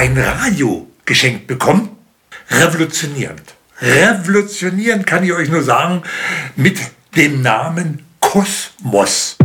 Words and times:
ein 0.00 0.16
Radio 0.16 0.86
geschenkt 1.04 1.46
bekommen. 1.46 1.90
Revolutionierend. 2.48 3.42
Revolutionierend 3.82 5.06
kann 5.06 5.22
ich 5.24 5.32
euch 5.34 5.50
nur 5.50 5.62
sagen 5.62 6.02
mit 6.56 6.78
dem 7.16 7.42
Namen 7.42 8.06
Kosmos. 8.18 9.36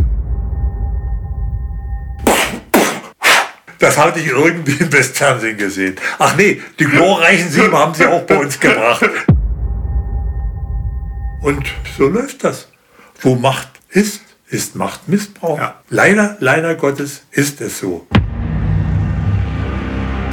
Das 3.78 3.98
hatte 3.98 4.18
ich 4.20 4.28
irgendwie 4.28 4.82
im 4.82 4.90
Westfernsehen 4.90 5.58
gesehen. 5.58 5.96
Ach 6.18 6.34
nee, 6.38 6.62
die 6.78 6.86
glorreichen 6.86 7.50
Sieben 7.50 7.76
haben 7.76 7.92
sie 7.92 8.06
auch 8.06 8.22
bei 8.22 8.38
uns 8.38 8.58
gebracht. 8.58 9.10
Und 11.42 11.66
so 11.98 12.08
läuft 12.08 12.44
das. 12.44 12.68
Wo 13.20 13.34
Macht 13.34 13.68
ist, 13.90 14.22
ist 14.48 14.74
Machtmissbrauch. 14.74 15.58
Ja. 15.58 15.82
Leider, 15.90 16.38
leider 16.40 16.76
Gottes 16.76 17.24
ist 17.30 17.60
es 17.60 17.78
so. 17.78 18.06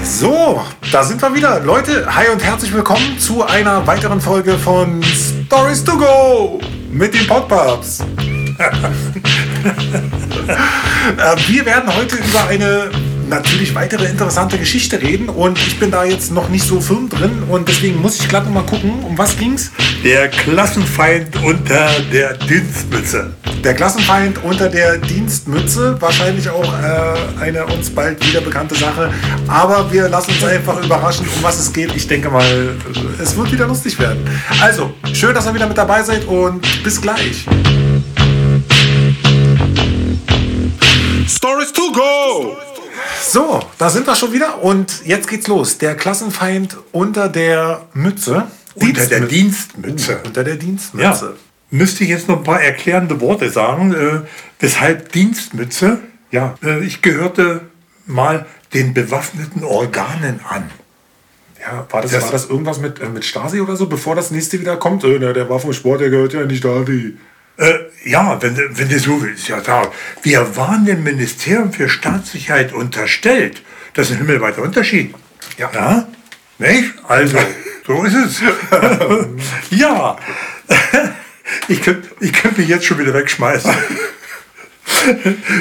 So, 0.03 0.61
da 0.91 1.01
sind 1.01 1.21
wir 1.21 1.33
wieder. 1.33 1.61
Leute, 1.61 2.05
hi 2.13 2.27
und 2.27 2.43
herzlich 2.43 2.73
willkommen 2.73 3.17
zu 3.17 3.41
einer 3.41 3.87
weiteren 3.87 4.19
Folge 4.19 4.57
von 4.57 5.01
Stories 5.01 5.81
to 5.83 5.97
Go 5.97 6.59
mit 6.91 7.13
den 7.13 7.25
Podpups. 7.25 8.03
Äh, 11.17 11.35
wir 11.47 11.65
werden 11.65 11.93
heute 11.95 12.15
über 12.15 12.47
eine 12.47 12.89
natürlich 13.29 13.75
weitere 13.75 14.05
interessante 14.05 14.57
Geschichte 14.57 15.01
reden 15.01 15.29
und 15.29 15.57
ich 15.59 15.79
bin 15.79 15.91
da 15.91 16.03
jetzt 16.03 16.31
noch 16.31 16.49
nicht 16.49 16.65
so 16.65 16.79
firm 16.81 17.09
drin 17.09 17.43
und 17.49 17.67
deswegen 17.67 18.01
muss 18.01 18.19
ich 18.19 18.27
glatt 18.27 18.45
noch 18.45 18.53
mal 18.53 18.63
gucken, 18.63 19.03
um 19.03 19.17
was 19.17 19.37
ging's? 19.37 19.71
Der 20.03 20.29
Klassenfeind 20.29 21.35
unter 21.43 21.89
der 22.11 22.33
Dienstmütze. 22.37 23.33
Der 23.63 23.73
Klassenfeind 23.73 24.43
unter 24.43 24.69
der 24.69 24.97
Dienstmütze, 24.97 25.95
wahrscheinlich 26.01 26.49
auch 26.49 26.63
äh, 26.63 27.41
eine 27.41 27.65
uns 27.65 27.89
bald 27.89 28.25
wieder 28.27 28.41
bekannte 28.41 28.75
Sache, 28.75 29.09
aber 29.47 29.91
wir 29.91 30.09
lassen 30.09 30.31
uns 30.31 30.43
einfach 30.43 30.83
überraschen, 30.83 31.25
um 31.25 31.43
was 31.43 31.59
es 31.59 31.71
geht. 31.71 31.95
Ich 31.95 32.07
denke 32.07 32.29
mal, 32.29 32.75
es 33.21 33.35
wird 33.35 33.51
wieder 33.51 33.67
lustig 33.67 33.97
werden. 33.99 34.19
Also, 34.61 34.93
schön, 35.13 35.33
dass 35.33 35.45
ihr 35.45 35.53
wieder 35.53 35.67
mit 35.67 35.77
dabei 35.77 36.03
seid 36.03 36.25
und 36.25 36.61
bis 36.83 37.01
gleich. 37.01 37.45
Stories 41.27 41.71
to 41.71 41.91
go! 41.93 42.72
So, 43.25 43.61
da 43.77 43.89
sind 43.89 44.05
wir 44.05 44.15
schon 44.15 44.33
wieder 44.33 44.61
und 44.61 45.05
jetzt 45.05 45.27
geht's 45.27 45.47
los. 45.47 45.77
Der 45.77 45.95
Klassenfeind 45.95 46.77
unter 46.91 47.29
der 47.29 47.87
Mütze. 47.93 48.47
Unter 48.75 49.07
der 49.07 49.21
Dienstmütze. 49.21 50.17
Uh, 50.17 50.27
unter 50.27 50.43
der 50.43 50.55
Dienstmütze. 50.55 51.25
Ja. 51.25 51.33
Müsste 51.71 52.03
ich 52.03 52.09
jetzt 52.09 52.27
noch 52.27 52.37
ein 52.37 52.43
paar 52.43 52.61
erklärende 52.61 53.19
Worte 53.21 53.49
sagen. 53.49 53.93
Äh, 53.93 54.21
weshalb 54.59 55.11
Dienstmütze? 55.13 55.99
Ja, 56.31 56.55
äh, 56.63 56.83
ich 56.83 57.01
gehörte 57.01 57.61
mal 58.05 58.45
den 58.73 58.93
bewaffneten 58.93 59.63
Organen 59.63 60.41
an. 60.47 60.69
Ja, 61.61 61.87
war 61.89 62.01
das, 62.01 62.11
das, 62.11 62.23
war 62.23 62.31
das 62.31 62.49
irgendwas 62.49 62.79
mit, 62.79 62.99
äh, 62.99 63.07
mit 63.07 63.23
Stasi 63.23 63.61
oder 63.61 63.77
so, 63.77 63.87
bevor 63.87 64.15
das 64.15 64.31
nächste 64.31 64.59
wieder 64.59 64.75
kommt? 64.77 65.03
Äh, 65.05 65.33
der 65.33 65.49
war 65.49 65.59
vom 65.59 65.73
Sport, 65.73 66.01
der 66.01 66.09
gehört 66.09 66.33
ja 66.33 66.41
in 66.41 66.49
die 66.49 66.57
Stasi. 66.57 67.17
Äh, 67.57 67.73
ja, 68.05 68.41
wenn, 68.41 68.57
wenn 68.77 68.89
du 68.89 68.99
so 68.99 69.21
willst, 69.21 69.47
ja, 69.47 69.61
da. 69.61 69.91
Wir 70.23 70.55
waren 70.55 70.85
dem 70.85 71.03
Ministerium 71.03 71.71
für 71.71 71.87
Staatssicherheit 71.87 72.73
unterstellt. 72.73 73.61
Das 73.93 74.07
ist 74.07 74.13
ein 74.13 74.17
himmelweiter 74.19 74.61
Unterschied. 74.61 75.13
Ja. 75.57 75.71
ja? 75.73 76.07
Nicht? 76.57 76.93
Also, 77.07 77.37
so 77.87 78.03
ist 78.03 78.15
es. 78.15 78.41
ja. 79.69 80.17
Ich 81.67 81.81
könnte 81.81 82.09
ich 82.19 82.33
könnt 82.33 82.57
mich 82.57 82.67
jetzt 82.67 82.85
schon 82.85 82.99
wieder 82.99 83.13
wegschmeißen. 83.13 83.71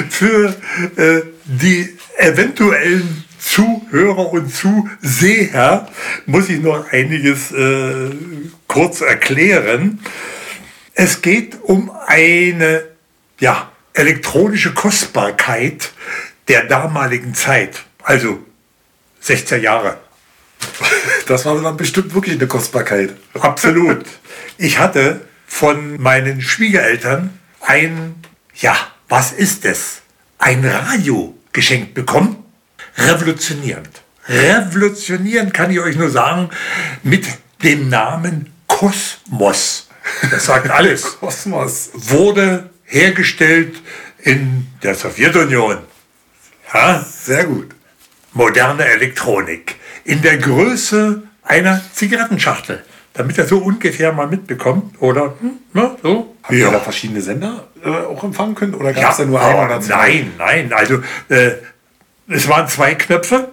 Für 0.09 0.55
äh, 0.95 1.21
die 1.45 1.97
eventuellen 2.17 3.23
Zuhörer 3.39 4.31
und 4.31 4.53
Zuseher 4.53 5.89
muss 6.25 6.49
ich 6.49 6.61
noch 6.61 6.91
einiges 6.91 7.51
äh, 7.51 8.09
kurz 8.67 9.01
erklären. 9.01 9.99
Es 10.95 11.21
geht 11.21 11.61
um 11.63 11.91
eine 12.07 12.83
ja, 13.39 13.71
elektronische 13.93 14.73
Kostbarkeit 14.73 15.91
der 16.47 16.65
damaligen 16.65 17.33
Zeit, 17.33 17.83
also 18.03 18.39
16 19.21 19.61
Jahre. 19.61 19.97
Das 21.27 21.45
war 21.45 21.59
dann 21.61 21.77
bestimmt 21.77 22.13
wirklich 22.13 22.35
eine 22.35 22.47
Kostbarkeit. 22.47 23.15
Absolut. 23.33 24.05
Ich 24.57 24.79
hatte 24.79 25.21
von 25.45 26.01
meinen 26.01 26.41
Schwiegereltern 26.41 27.37
ein, 27.61 28.15
ja, 28.55 28.75
was 29.09 29.31
ist 29.31 29.65
es? 29.65 30.01
Ein 30.37 30.65
Radio 30.65 31.37
geschenkt 31.53 31.93
bekommen. 31.93 32.43
Revolutionierend. 32.97 34.01
Revolutionierend 34.27 35.53
kann 35.53 35.71
ich 35.71 35.79
euch 35.79 35.95
nur 35.95 36.09
sagen 36.09 36.49
mit 37.01 37.25
dem 37.63 37.89
Namen 37.89 38.53
Kosmos. 38.67 39.82
Das 40.31 40.45
sagt 40.45 40.69
alles. 40.69 41.17
Kosmos. 41.19 41.91
Wurde 41.93 42.69
hergestellt 42.85 43.81
in 44.19 44.67
der 44.81 44.95
Sowjetunion. 44.95 45.79
Ja? 46.73 47.03
Sehr 47.03 47.45
gut. 47.45 47.69
Moderne 48.33 48.85
Elektronik. 48.85 49.75
In 50.05 50.21
der 50.21 50.37
Größe 50.37 51.23
einer 51.43 51.81
Zigarettenschachtel. 51.93 52.83
Damit 53.13 53.37
er 53.37 53.45
so 53.45 53.59
ungefähr 53.59 54.11
mal 54.11 54.27
mitbekommt. 54.27 55.01
Oder 55.01 55.35
hm, 55.39 55.51
ne, 55.73 55.95
so. 56.01 56.35
Habt 56.41 56.53
ja. 56.53 56.67
ihr 56.67 56.71
da 56.71 56.79
verschiedene 56.79 57.21
Sender 57.21 57.67
äh, 57.83 57.89
auch 57.89 58.23
empfangen 58.23 58.55
können? 58.55 58.73
Oder 58.73 58.91
gab 58.91 59.11
es 59.11 59.19
ja, 59.19 59.25
da 59.25 59.29
nur 59.29 59.65
oder 59.65 59.79
zwei? 59.81 59.95
Nein, 59.95 60.33
nein. 60.37 60.73
Also 60.73 61.01
äh, 61.29 61.51
es 62.27 62.47
waren 62.47 62.67
zwei 62.67 62.95
Knöpfe. 62.95 63.49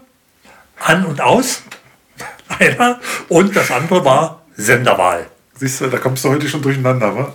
An 0.78 1.05
und 1.05 1.21
aus. 1.21 1.62
Einer. 2.59 3.00
Und 3.28 3.55
das 3.55 3.71
andere 3.71 4.05
war 4.05 4.43
Senderwahl. 4.56 5.27
Siehst 5.60 5.82
du, 5.82 5.88
da 5.88 5.98
kommst 5.98 6.25
du 6.25 6.31
heute 6.31 6.48
schon 6.48 6.62
durcheinander, 6.62 7.15
wa? 7.15 7.34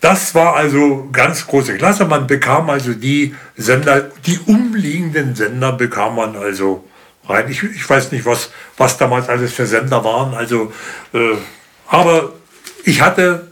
Das 0.00 0.32
war 0.36 0.54
also 0.54 1.08
ganz 1.10 1.44
große 1.44 1.76
Klasse. 1.76 2.04
Man 2.04 2.28
bekam 2.28 2.70
also 2.70 2.94
die 2.94 3.34
Sender, 3.56 4.12
die 4.24 4.38
umliegenden 4.38 5.34
Sender 5.34 5.72
bekam 5.72 6.14
man 6.14 6.36
also 6.36 6.88
rein. 7.26 7.50
Ich, 7.50 7.64
ich 7.64 7.90
weiß 7.90 8.12
nicht, 8.12 8.24
was, 8.26 8.52
was 8.76 8.96
damals 8.96 9.28
alles 9.28 9.52
für 9.52 9.66
Sender 9.66 10.04
waren. 10.04 10.34
Also, 10.34 10.72
äh, 11.12 11.34
aber 11.88 12.32
ich 12.84 13.00
hatte 13.00 13.48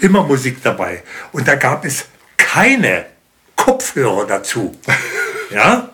immer 0.00 0.22
Musik 0.22 0.62
dabei. 0.62 1.02
Und 1.32 1.48
da 1.48 1.56
gab 1.56 1.84
es 1.84 2.06
keine 2.36 3.06
Kopfhörer 3.56 4.28
dazu. 4.28 4.78
ja? 5.50 5.90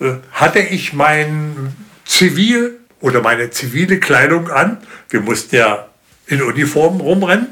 Äh, 0.00 0.16
hatte 0.32 0.58
ich 0.58 0.92
mein 0.92 1.74
Zivil 2.04 2.78
oder 3.00 3.22
meine 3.22 3.48
zivile 3.48 3.98
Kleidung 3.98 4.50
an. 4.50 4.76
Wir 5.08 5.22
mussten 5.22 5.56
ja 5.56 5.88
in 6.26 6.42
Uniform 6.42 7.00
rumrennen. 7.00 7.48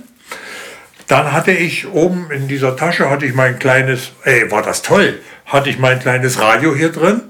Dann 1.07 1.33
hatte 1.33 1.51
ich 1.51 1.89
oben 1.89 2.31
in 2.31 2.47
dieser 2.47 2.77
Tasche, 2.77 3.11
hatte 3.11 3.27
ich 3.27 3.35
mein 3.35 3.59
kleines, 3.59 4.13
ey, 4.23 4.51
war 4.51 4.63
das 4.63 4.83
toll, 4.83 5.19
hatte 5.45 5.69
ich 5.69 5.79
mein 5.79 5.99
kleines 5.99 6.41
Radio 6.41 6.75
hier 6.75 6.93
drin. 6.93 7.23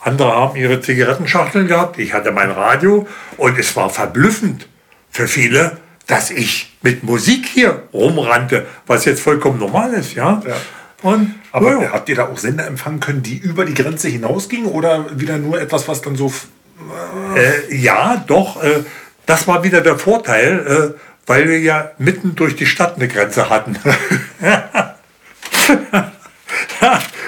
Andere 0.00 0.32
haben 0.32 0.56
ihre 0.56 0.80
Zigarettenschachteln 0.80 1.68
gehabt, 1.68 1.98
ich 1.98 2.14
hatte 2.14 2.32
mein 2.32 2.50
Radio 2.50 3.06
und 3.36 3.58
es 3.58 3.76
war 3.76 3.90
verblüffend 3.90 4.68
für 5.10 5.28
viele, 5.28 5.78
dass 6.06 6.30
ich 6.30 6.76
mit 6.82 7.04
Musik 7.04 7.46
hier 7.46 7.82
rumrannte, 7.92 8.66
was 8.86 9.04
jetzt 9.04 9.20
vollkommen 9.20 9.58
normal 9.58 9.92
ist, 9.94 10.14
ja. 10.14 10.42
ja. 10.46 10.56
Und, 11.02 11.34
Aber 11.52 11.82
ja. 11.82 11.92
habt 11.92 12.08
ihr 12.08 12.16
da 12.16 12.28
auch 12.28 12.38
Sender 12.38 12.66
empfangen 12.66 12.98
können, 12.98 13.22
die 13.22 13.36
über 13.36 13.64
die 13.64 13.74
Grenze 13.74 14.08
hinausgingen 14.08 14.66
oder 14.66 15.18
wieder 15.18 15.38
nur 15.38 15.60
etwas, 15.60 15.86
was 15.86 16.02
dann 16.02 16.16
so... 16.16 16.32
Äh, 17.36 17.76
ja, 17.76 18.24
doch. 18.26 18.62
Äh, 18.62 18.84
das 19.28 19.46
war 19.46 19.62
wieder 19.62 19.82
der 19.82 19.98
Vorteil, 19.98 20.66
äh, 20.66 20.94
weil 21.26 21.46
wir 21.48 21.60
ja 21.60 21.90
mitten 21.98 22.34
durch 22.34 22.56
die 22.56 22.64
Stadt 22.64 22.96
eine 22.96 23.08
Grenze 23.08 23.50
hatten. 23.50 23.76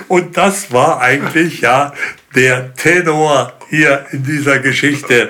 Und 0.09 0.35
das 0.37 0.73
war 0.73 1.03
eigentlich 1.03 1.61
ja 1.61 1.93
der 2.35 2.75
Tenor 2.75 3.53
hier 3.69 4.07
in 4.13 4.25
dieser 4.25 4.61
Geschichte. 4.61 5.29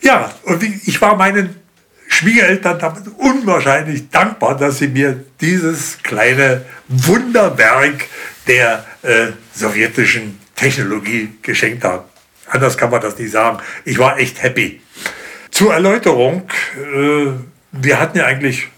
Ja, 0.00 0.32
und 0.44 0.62
ich 0.62 1.02
war 1.02 1.16
meinen 1.16 1.56
Schwiegereltern 2.08 2.78
damit 2.78 3.02
unwahrscheinlich 3.18 4.08
dankbar, 4.08 4.56
dass 4.56 4.78
sie 4.78 4.88
mir 4.88 5.24
dieses 5.40 5.98
kleine 6.02 6.64
Wunderwerk 6.88 8.06
der 8.46 8.84
äh, 9.02 9.32
sowjetischen 9.52 10.38
Technologie 10.54 11.36
geschenkt 11.42 11.84
haben. 11.84 12.04
Anders 12.46 12.78
kann 12.78 12.90
man 12.90 13.00
das 13.00 13.18
nicht 13.18 13.32
sagen. 13.32 13.58
Ich 13.84 13.98
war 13.98 14.16
echt 14.18 14.40
happy. 14.42 14.80
Zur 15.60 15.74
Erläuterung, 15.74 16.44
äh, 16.74 17.32
wir 17.72 18.00
hatten 18.00 18.16
ja 18.16 18.24
eigentlich 18.24 18.68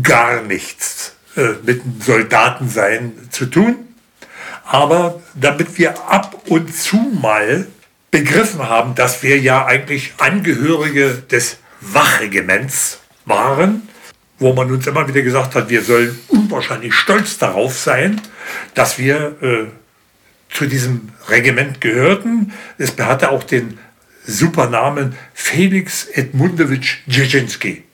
gar 0.00 0.42
nichts 0.42 1.16
äh, 1.34 1.54
mit 1.66 1.82
Soldatensein 2.04 3.14
zu 3.30 3.46
tun. 3.46 3.74
Aber 4.64 5.20
damit 5.34 5.76
wir 5.76 6.00
ab 6.08 6.42
und 6.46 6.72
zu 6.72 6.98
mal 7.20 7.66
begriffen 8.12 8.60
haben, 8.60 8.94
dass 8.94 9.24
wir 9.24 9.40
ja 9.40 9.66
eigentlich 9.66 10.12
Angehörige 10.18 11.20
des 11.28 11.56
Wachregiments 11.80 13.00
waren, 13.24 13.88
wo 14.38 14.52
man 14.52 14.70
uns 14.70 14.86
immer 14.86 15.08
wieder 15.08 15.22
gesagt 15.22 15.56
hat, 15.56 15.68
wir 15.68 15.82
sollen 15.82 16.16
unwahrscheinlich 16.28 16.94
stolz 16.94 17.38
darauf 17.38 17.76
sein, 17.76 18.20
dass 18.74 19.00
wir 19.00 19.34
äh, 19.42 19.64
zu 20.54 20.66
diesem 20.66 21.08
Regiment 21.28 21.80
gehörten. 21.80 22.52
Es 22.78 22.96
hatte 22.98 23.32
auch 23.32 23.42
den 23.42 23.80
Supernamen 24.26 25.16
Felix 25.34 26.06
Edmundowitsch 26.06 26.98
Dzerzhinsky. 27.08 27.84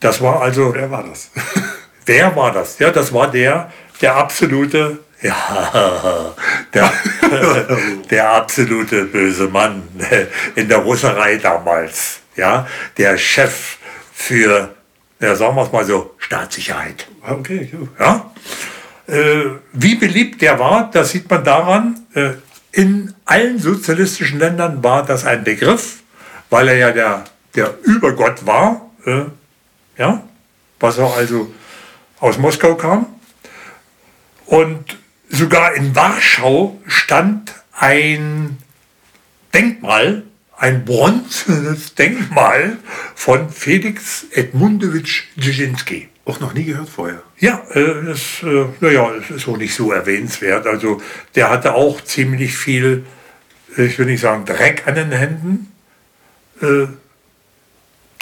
Das 0.00 0.20
war 0.20 0.42
also. 0.42 0.74
Wer 0.74 0.90
war 0.90 1.04
das? 1.04 1.30
Wer 2.06 2.34
war 2.36 2.52
das? 2.52 2.78
Ja, 2.78 2.90
das 2.90 3.12
war 3.12 3.30
der, 3.30 3.70
der 4.00 4.16
absolute, 4.16 5.00
ja, 5.20 6.34
der, 6.74 6.92
der 8.10 8.30
absolute 8.30 9.04
böse 9.04 9.48
Mann 9.48 9.82
in 10.54 10.68
der 10.68 10.78
Russerei 10.78 11.36
damals. 11.36 12.20
Ja, 12.36 12.66
der 12.96 13.18
Chef 13.18 13.76
für, 14.12 14.74
ja, 15.20 15.34
sagen 15.34 15.56
wir 15.56 15.64
es 15.64 15.72
mal 15.72 15.84
so, 15.84 16.14
Staatssicherheit. 16.18 17.08
Okay, 17.28 17.70
cool. 17.74 17.88
Ja? 17.98 18.30
Äh, 19.06 19.58
wie 19.72 19.96
beliebt 19.96 20.40
der 20.40 20.58
war, 20.58 20.90
das 20.90 21.10
sieht 21.10 21.28
man 21.28 21.42
daran, 21.44 22.06
äh, 22.14 22.30
in 22.78 23.12
allen 23.24 23.58
sozialistischen 23.58 24.38
Ländern 24.38 24.84
war 24.84 25.04
das 25.04 25.24
ein 25.24 25.42
Begriff, 25.42 26.04
weil 26.48 26.68
er 26.68 26.76
ja 26.76 26.92
der, 26.92 27.24
der 27.56 27.74
Übergott 27.82 28.46
war, 28.46 28.92
äh, 29.04 29.24
ja, 29.96 30.22
was 30.78 31.00
auch 31.00 31.16
also 31.16 31.52
aus 32.20 32.38
Moskau 32.38 32.76
kam. 32.76 33.06
Und 34.46 34.96
sogar 35.28 35.74
in 35.74 35.96
Warschau 35.96 36.80
stand 36.86 37.52
ein 37.72 38.58
Denkmal, 39.52 40.22
ein 40.56 40.84
bronzenes 40.84 41.96
Denkmal 41.96 42.76
von 43.16 43.50
Felix 43.50 44.24
Edmundowitsch 44.30 45.24
Dzerzhinsky. 45.36 46.10
Auch 46.28 46.40
noch 46.40 46.52
nie 46.52 46.64
gehört 46.64 46.90
vorher. 46.90 47.22
Ja, 47.38 47.62
äh, 47.72 48.04
das, 48.04 48.42
äh, 48.42 48.66
naja, 48.80 49.12
es 49.14 49.30
ist 49.30 49.48
auch 49.48 49.56
nicht 49.56 49.74
so 49.74 49.92
erwähnenswert. 49.92 50.66
Also 50.66 51.00
der 51.34 51.48
hatte 51.48 51.72
auch 51.72 52.02
ziemlich 52.02 52.54
viel, 52.54 53.06
ich 53.78 53.98
will 53.98 54.04
nicht 54.04 54.20
sagen 54.20 54.44
Dreck 54.44 54.86
an 54.86 54.96
den 54.96 55.10
Händen. 55.10 55.72
Äh, 56.60 56.88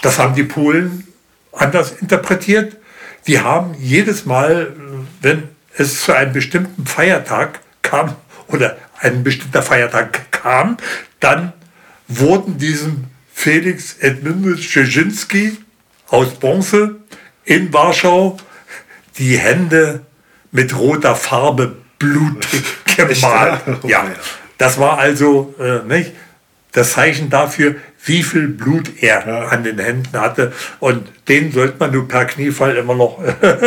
das 0.02 0.20
haben 0.20 0.36
die 0.36 0.44
Polen 0.44 1.08
anders 1.50 2.00
interpretiert. 2.00 2.76
Die 3.26 3.40
haben 3.40 3.74
jedes 3.76 4.24
Mal, 4.24 4.72
wenn 5.20 5.48
es 5.76 6.04
zu 6.04 6.12
einem 6.12 6.32
bestimmten 6.32 6.86
Feiertag 6.86 7.58
kam 7.82 8.14
oder 8.46 8.76
ein 9.00 9.24
bestimmter 9.24 9.64
Feiertag 9.64 10.30
kam, 10.30 10.76
dann 11.18 11.52
wurden 12.06 12.56
diesem 12.56 13.06
Felix 13.34 13.96
Edmundowitsch 13.98 14.70
Dzerzhinsky 14.70 15.56
aus 16.06 16.34
Bronze 16.34 17.00
in 17.46 17.72
Warschau 17.72 18.36
die 19.16 19.38
Hände 19.38 20.02
mit 20.52 20.76
roter 20.76 21.16
Farbe 21.16 21.76
blutig 21.98 22.62
gemalt. 22.96 23.62
Oh, 23.82 23.88
Ja, 23.88 24.04
ja. 24.04 24.10
das 24.58 24.78
war 24.78 24.98
also 24.98 25.54
äh, 25.58 25.78
nicht, 25.86 26.12
das 26.72 26.92
Zeichen 26.92 27.30
dafür, 27.30 27.76
wie 28.04 28.22
viel 28.22 28.48
Blut 28.48 29.02
er 29.02 29.26
Ja. 29.26 29.38
an 29.48 29.64
den 29.64 29.78
Händen 29.78 30.20
hatte. 30.20 30.52
Und 30.78 31.08
den 31.28 31.50
sollte 31.52 31.76
man 31.78 31.90
nur 31.92 32.06
per 32.06 32.26
Kniefall 32.26 32.76
immer 32.76 32.94
noch, 32.94 33.18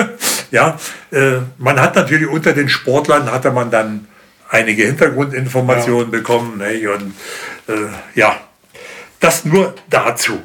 ja, 0.52 0.78
äh, 1.12 1.38
man 1.58 1.82
hat 1.82 1.96
natürlich 1.96 2.28
unter 2.28 2.54
den 2.54 2.70
Sportlern 2.70 3.32
hatte 3.32 3.50
man 3.52 3.72
dann 3.72 4.08
einige 4.50 4.84
Hintergrundinformationen 4.86 6.12
bekommen. 6.12 6.58
Nicht? 6.60 6.88
Und 6.88 7.14
äh, 7.68 7.88
ja, 8.16 8.40
das 9.20 9.44
nur 9.46 9.74
dazu. 9.90 10.40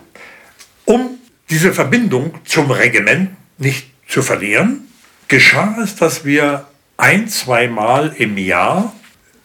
Um 0.86 1.18
diese 1.50 1.72
Verbindung 1.72 2.34
zum 2.44 2.70
Regiment 2.70 3.30
nicht 3.58 3.90
zu 4.08 4.22
verlieren, 4.22 4.88
geschah 5.28 5.76
es, 5.82 5.96
dass 5.96 6.24
wir 6.24 6.66
ein, 6.96 7.28
zweimal 7.28 8.14
im 8.16 8.38
Jahr 8.38 8.94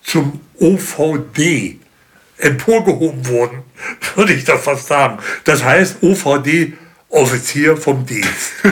zum 0.04 0.42
OVD 0.60 1.80
emporgehoben 2.38 3.28
wurden, 3.28 3.64
würde 4.16 4.34
ich 4.34 4.44
das 4.44 4.64
fast 4.64 4.88
sagen. 4.88 5.20
Das 5.44 5.64
heißt 5.64 6.02
OVD 6.02 6.74
Offizier 7.10 7.76
vom 7.76 8.06
Dienst. 8.06 8.54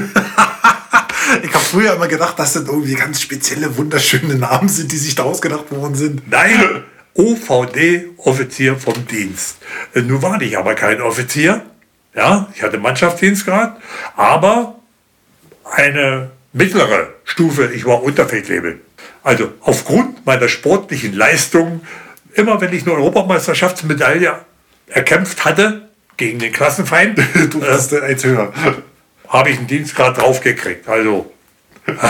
Ich 1.43 1.53
habe 1.53 1.63
früher 1.63 1.93
immer 1.93 2.07
gedacht, 2.07 2.39
dass 2.39 2.53
das 2.53 2.63
irgendwie 2.63 2.93
ganz 2.93 3.21
spezielle, 3.21 3.75
wunderschöne 3.75 4.35
Namen 4.35 4.69
sind, 4.69 4.91
die 4.91 4.97
sich 4.97 5.15
da 5.15 5.23
ausgedacht 5.23 5.69
worden 5.71 5.93
sind. 5.93 6.29
Nein, 6.29 6.83
OVD 7.13 8.11
Offizier 8.17 8.77
vom 8.77 9.05
Dienst. 9.07 9.57
Äh, 9.93 10.01
Nun 10.01 10.21
war 10.21 10.41
ich 10.41 10.57
aber 10.57 10.75
kein 10.75 11.01
Offizier. 11.01 11.65
Ja, 12.17 12.47
ich 12.55 12.63
hatte 12.63 12.79
Mannschaftsdienstgrad, 12.79 13.79
aber 14.15 14.79
eine 15.63 16.31
mittlere 16.51 17.13
Stufe, 17.23 17.71
ich 17.71 17.85
war 17.85 18.01
Unterfeldwebel. 18.01 18.81
Also 19.21 19.53
aufgrund 19.61 20.25
meiner 20.25 20.49
sportlichen 20.49 21.13
Leistung, 21.13 21.81
immer 22.33 22.59
wenn 22.59 22.73
ich 22.73 22.83
eine 22.83 22.93
Europameisterschaftsmedaille 22.93 24.33
erkämpft 24.87 25.45
hatte 25.45 25.89
gegen 26.17 26.39
den 26.39 26.51
Klassenfeind, 26.51 27.19
Du 27.51 27.59
bist 27.59 27.93
äh, 27.93 28.01
eins 28.01 28.23
höher. 28.23 28.51
habe 29.27 29.51
ich 29.51 29.59
einen 29.59 29.67
Dienstgrad 29.67 30.17
draufgekriegt. 30.17 30.89
Also, 30.89 31.31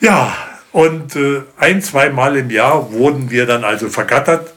ja, 0.00 0.36
und 0.72 1.16
äh, 1.16 1.42
ein, 1.56 1.80
zwei 1.80 2.10
Mal 2.10 2.36
im 2.36 2.50
Jahr 2.50 2.92
wurden 2.92 3.30
wir 3.30 3.46
dann 3.46 3.64
also 3.64 3.88
vergattert, 3.88 4.52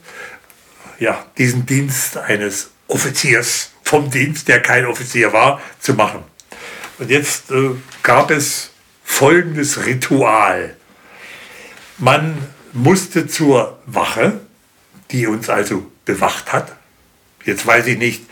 ja, 0.98 1.24
diesen 1.38 1.64
Dienst 1.64 2.18
eines 2.18 2.72
Offiziers 2.88 3.70
vom 3.82 4.10
Dienst, 4.10 4.48
der 4.48 4.60
kein 4.60 4.86
Offizier 4.86 5.32
war, 5.32 5.60
zu 5.80 5.94
machen. 5.94 6.20
Und 6.98 7.10
jetzt 7.10 7.50
äh, 7.50 7.70
gab 8.02 8.30
es 8.30 8.70
folgendes 9.04 9.86
Ritual. 9.86 10.76
Man 11.98 12.36
musste 12.72 13.26
zur 13.26 13.78
Wache, 13.86 14.40
die 15.10 15.26
uns 15.26 15.48
also 15.48 15.90
bewacht 16.04 16.52
hat. 16.52 16.72
Jetzt 17.44 17.66
weiß 17.66 17.86
ich 17.86 17.98
nicht, 17.98 18.22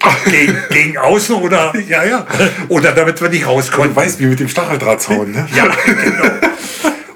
gegen, 0.24 0.56
gegen 0.70 0.98
außen 0.98 1.34
oder, 1.36 1.74
Ja, 1.88 2.04
ja. 2.04 2.26
oder 2.68 2.92
damit 2.92 3.20
wir 3.20 3.28
nicht 3.28 3.46
raus 3.46 3.66
Du 3.66 3.72
konnten. 3.76 3.96
weißt, 3.96 4.20
wie 4.20 4.26
mit 4.26 4.40
dem 4.40 4.48
Stacheldrahtzaun, 4.48 5.32
ne? 5.32 5.48
Ja, 5.54 5.66
genau. 5.84 6.30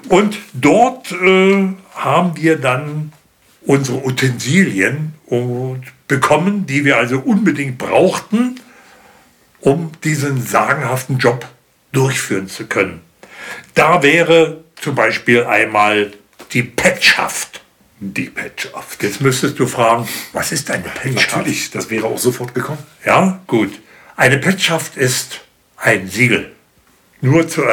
Und 0.09 0.37
dort 0.53 1.11
äh, 1.11 1.67
haben 1.95 2.35
wir 2.35 2.57
dann 2.57 3.13
unsere 3.65 4.05
Utensilien 4.05 5.13
und 5.25 5.81
bekommen, 6.13 6.67
die 6.67 6.85
wir 6.85 6.97
also 6.97 7.17
unbedingt 7.17 7.79
brauchten, 7.79 8.59
um 9.61 9.91
diesen 10.03 10.45
sagenhaften 10.45 11.17
Job 11.17 11.47
durchführen 11.91 12.47
zu 12.47 12.67
können. 12.67 13.01
Da 13.73 14.03
wäre 14.03 14.63
zum 14.75 14.93
Beispiel 14.93 15.43
einmal 15.43 16.13
die 16.51 16.61
Petschaft. 16.61 17.61
Die 17.99 18.29
Petschaft. 18.29 19.01
Jetzt 19.01 19.21
müsstest 19.21 19.57
du 19.57 19.65
fragen, 19.65 20.07
was 20.33 20.51
ist 20.51 20.69
eine 20.69 20.83
Petschaft? 20.83 21.37
Natürlich, 21.37 21.71
das 21.71 21.89
wäre 21.89 22.05
auch 22.05 22.19
sofort 22.19 22.53
gekommen. 22.53 22.83
Ja, 23.03 23.39
gut. 23.47 23.71
Eine 24.15 24.37
Petschaft 24.37 24.95
ist 24.95 25.41
ein 25.77 26.07
Siegel. 26.07 26.51
Nur 27.21 27.47
zur, 27.47 27.67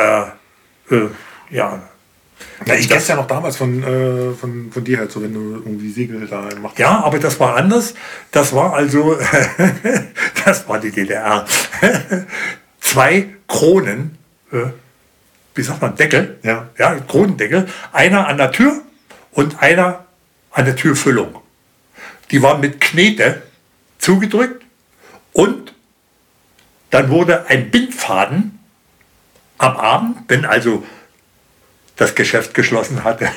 äh, 0.91 0.95
äh, 0.95 1.11
ja, 1.50 1.89
Ja, 2.66 2.75
ich 2.75 2.88
kenne 2.88 3.02
ja 3.06 3.16
noch 3.16 3.26
damals 3.26 3.56
von, 3.56 3.82
äh, 3.82 4.32
von, 4.35 4.70
von 4.70 4.85
dir 4.85 4.99
halt 4.99 5.11
so, 5.11 5.23
wenn 5.23 5.32
du 5.32 5.54
irgendwie 5.54 5.90
Siegel 5.90 6.26
da 6.26 6.49
machst. 6.61 6.78
Ja, 6.78 7.02
aber 7.02 7.18
das 7.18 7.40
war 7.40 7.56
anders. 7.56 7.94
Das 8.30 8.52
war 8.52 8.75
also, 8.75 9.18
das 10.44 10.68
war 10.68 10.78
die 10.78 10.90
DDR. 10.90 11.47
Zwei 12.80 13.28
Kronen, 13.49 14.18
äh, 14.52 14.66
wie 15.54 15.62
sagt 15.62 15.80
man, 15.80 15.97
Deckel, 15.97 16.38
Ja. 16.42 16.68
ja, 16.78 16.94
Kronendeckel, 16.97 17.66
einer 17.92 18.28
an 18.28 18.37
der 18.37 18.52
Tür 18.52 18.82
und 19.32 19.62
einer 19.62 20.04
an 20.50 20.64
der 20.64 20.76
Türfüllung. 20.76 21.40
Die 22.30 22.42
waren 22.42 22.61
mit 22.61 22.80
Knete 22.80 23.42
zugedrückt 23.99 24.64
und 25.32 25.73
dann 26.90 27.09
wurde 27.09 27.47
ein 27.49 27.70
Bindfaden 27.70 28.59
am 29.59 29.76
Abend, 29.76 30.16
wenn 30.28 30.44
also 30.44 30.85
das 32.00 32.14
Geschäft 32.14 32.54
geschlossen 32.54 33.04
hatte, 33.04 33.30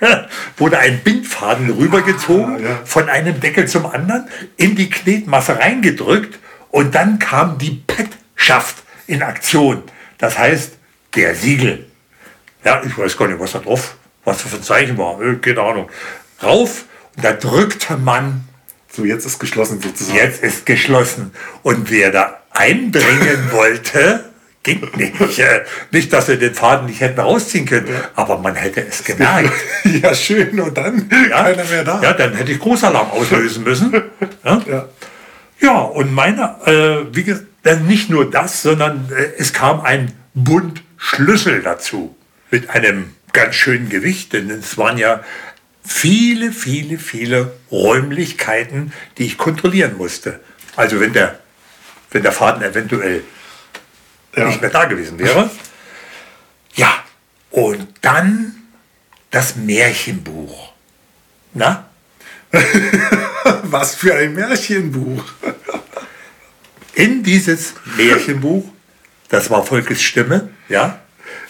wurde 0.56 0.78
ein 0.78 1.00
Bindfaden 1.04 1.70
rübergezogen, 1.70 2.56
Ah, 2.56 2.58
ja. 2.68 2.80
von 2.84 3.08
einem 3.08 3.40
Deckel 3.40 3.66
zum 3.68 3.86
anderen, 3.86 4.28
in 4.56 4.74
die 4.76 4.90
Knetmasse 4.90 5.56
reingedrückt 5.58 6.38
und 6.70 6.94
dann 6.94 7.18
kam 7.20 7.58
die 7.58 7.82
Petschaft 7.86 8.82
in 9.06 9.22
Aktion. 9.22 9.82
Das 10.18 10.36
heißt, 10.36 10.72
der 11.14 11.34
Siegel. 11.36 11.86
Ja, 12.64 12.82
ich 12.84 12.98
weiß 12.98 13.16
gar 13.16 13.28
nicht, 13.28 13.38
was 13.40 13.52
da 13.52 13.60
drauf, 13.60 13.94
was 14.24 14.42
das 14.42 14.50
für 14.50 14.56
ein 14.56 14.62
Zeichen 14.64 14.98
war, 14.98 15.20
äh, 15.22 15.36
keine 15.36 15.60
Ahnung. 15.62 15.88
Rauf 16.42 16.84
und 17.16 17.24
da 17.24 17.32
drückte 17.32 17.96
man 17.96 18.44
So, 18.90 19.04
jetzt 19.04 19.26
ist 19.26 19.38
geschlossen 19.38 19.80
sozusagen. 19.80 20.16
Jetzt 20.18 20.42
ist 20.42 20.66
geschlossen. 20.66 21.32
Und 21.62 21.90
wer 21.90 22.10
da 22.10 22.40
eindringen 22.50 23.52
wollte, 23.52 24.27
ging 24.68 24.90
nicht. 24.96 25.38
Äh, 25.38 25.64
Nicht, 25.90 26.12
dass 26.12 26.28
wir 26.28 26.36
den 26.36 26.54
Faden 26.54 26.86
nicht 26.86 27.00
hätten 27.00 27.20
rausziehen 27.20 27.66
können, 27.66 27.88
aber 28.14 28.38
man 28.38 28.54
hätte 28.54 28.84
es 28.86 29.02
gemerkt. 29.04 29.50
ja, 29.84 30.14
schön. 30.14 30.58
Und 30.60 30.76
dann 30.76 31.08
Ja? 31.30 31.42
keiner 31.44 31.64
mehr 31.64 31.84
da. 31.84 32.02
Ja, 32.02 32.12
dann 32.12 32.34
hätte 32.34 32.52
ich 32.52 32.58
Großalarm 32.58 33.10
auslösen 33.10 33.64
müssen. 33.64 33.92
Ja, 34.44 34.60
Ja. 34.68 34.88
ja 35.60 35.78
und 35.78 36.12
meine, 36.12 36.56
äh, 36.66 37.14
wie 37.14 37.24
gesagt, 37.24 37.46
dann 37.62 37.86
nicht 37.86 38.08
nur 38.10 38.30
das, 38.30 38.62
sondern 38.62 39.08
äh, 39.16 39.30
es 39.38 39.52
kam 39.52 39.80
ein 39.80 40.12
Bund 40.34 40.82
Schlüssel 40.96 41.62
dazu. 41.62 42.14
Mit 42.50 42.70
einem 42.70 43.14
ganz 43.32 43.54
schön 43.56 43.88
Gewicht, 43.88 44.32
denn 44.32 44.50
es 44.50 44.78
waren 44.78 44.96
ja 44.98 45.20
viele, 45.84 46.50
viele, 46.52 46.98
viele 46.98 47.52
Räumlichkeiten, 47.70 48.92
die 49.18 49.24
ich 49.26 49.38
kontrollieren 49.38 49.96
musste. 49.96 50.40
Also 50.76 51.00
wenn 51.00 51.12
der, 51.12 51.38
wenn 52.10 52.22
der 52.22 52.32
Faden 52.32 52.62
eventuell 52.62 53.22
ja. 54.36 54.46
nicht 54.46 54.60
mehr 54.60 54.70
da 54.70 54.84
gewesen 54.84 55.18
wäre. 55.18 55.50
Ja, 56.74 57.04
und 57.50 57.88
dann 58.00 58.54
das 59.30 59.56
Märchenbuch. 59.56 60.72
Na? 61.54 61.88
Was 63.62 63.94
für 63.94 64.14
ein 64.14 64.34
Märchenbuch. 64.34 65.24
In 66.94 67.22
dieses 67.22 67.74
Märchenbuch, 67.96 68.64
das 69.28 69.50
war 69.50 69.64
Volkes 69.64 70.02
Stimme, 70.02 70.50
ja, 70.68 71.00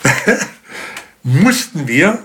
mussten 1.22 1.88
wir 1.88 2.22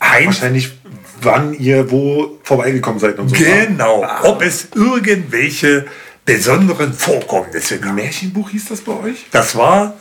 ein. 0.00 0.26
Wahrscheinlich, 0.26 0.72
wann 1.20 1.54
ihr 1.54 1.90
wo 1.90 2.40
vorbeigekommen 2.42 2.98
seid 2.98 3.18
und 3.18 3.28
so. 3.28 3.36
Genau, 3.36 4.02
ah. 4.02 4.24
ob 4.24 4.42
es 4.42 4.68
irgendwelche 4.74 5.86
besonderen 6.26 6.92
Vorkommnisse 6.92 7.80
gab. 7.80 7.94
Märchenbuch 7.94 8.50
hieß 8.50 8.66
das 8.66 8.82
bei 8.82 8.92
euch? 8.92 9.26
Das 9.30 9.56
war 9.56 9.94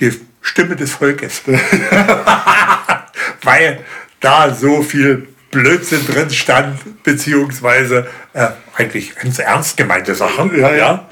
die 0.00 0.18
Stimme 0.40 0.76
des 0.76 0.92
Volkes. 0.92 1.42
Weil 3.42 3.84
da 4.20 4.54
so 4.54 4.82
viel 4.82 5.28
Blödsinn 5.50 6.06
drin 6.06 6.30
stand, 6.30 7.02
beziehungsweise 7.02 8.06
äh, 8.32 8.48
eigentlich 8.74 9.14
ganz 9.16 9.38
ernst 9.38 9.76
gemeinte 9.76 10.14
Sachen. 10.14 10.58
Ja, 10.58 10.74
ja. 10.74 11.08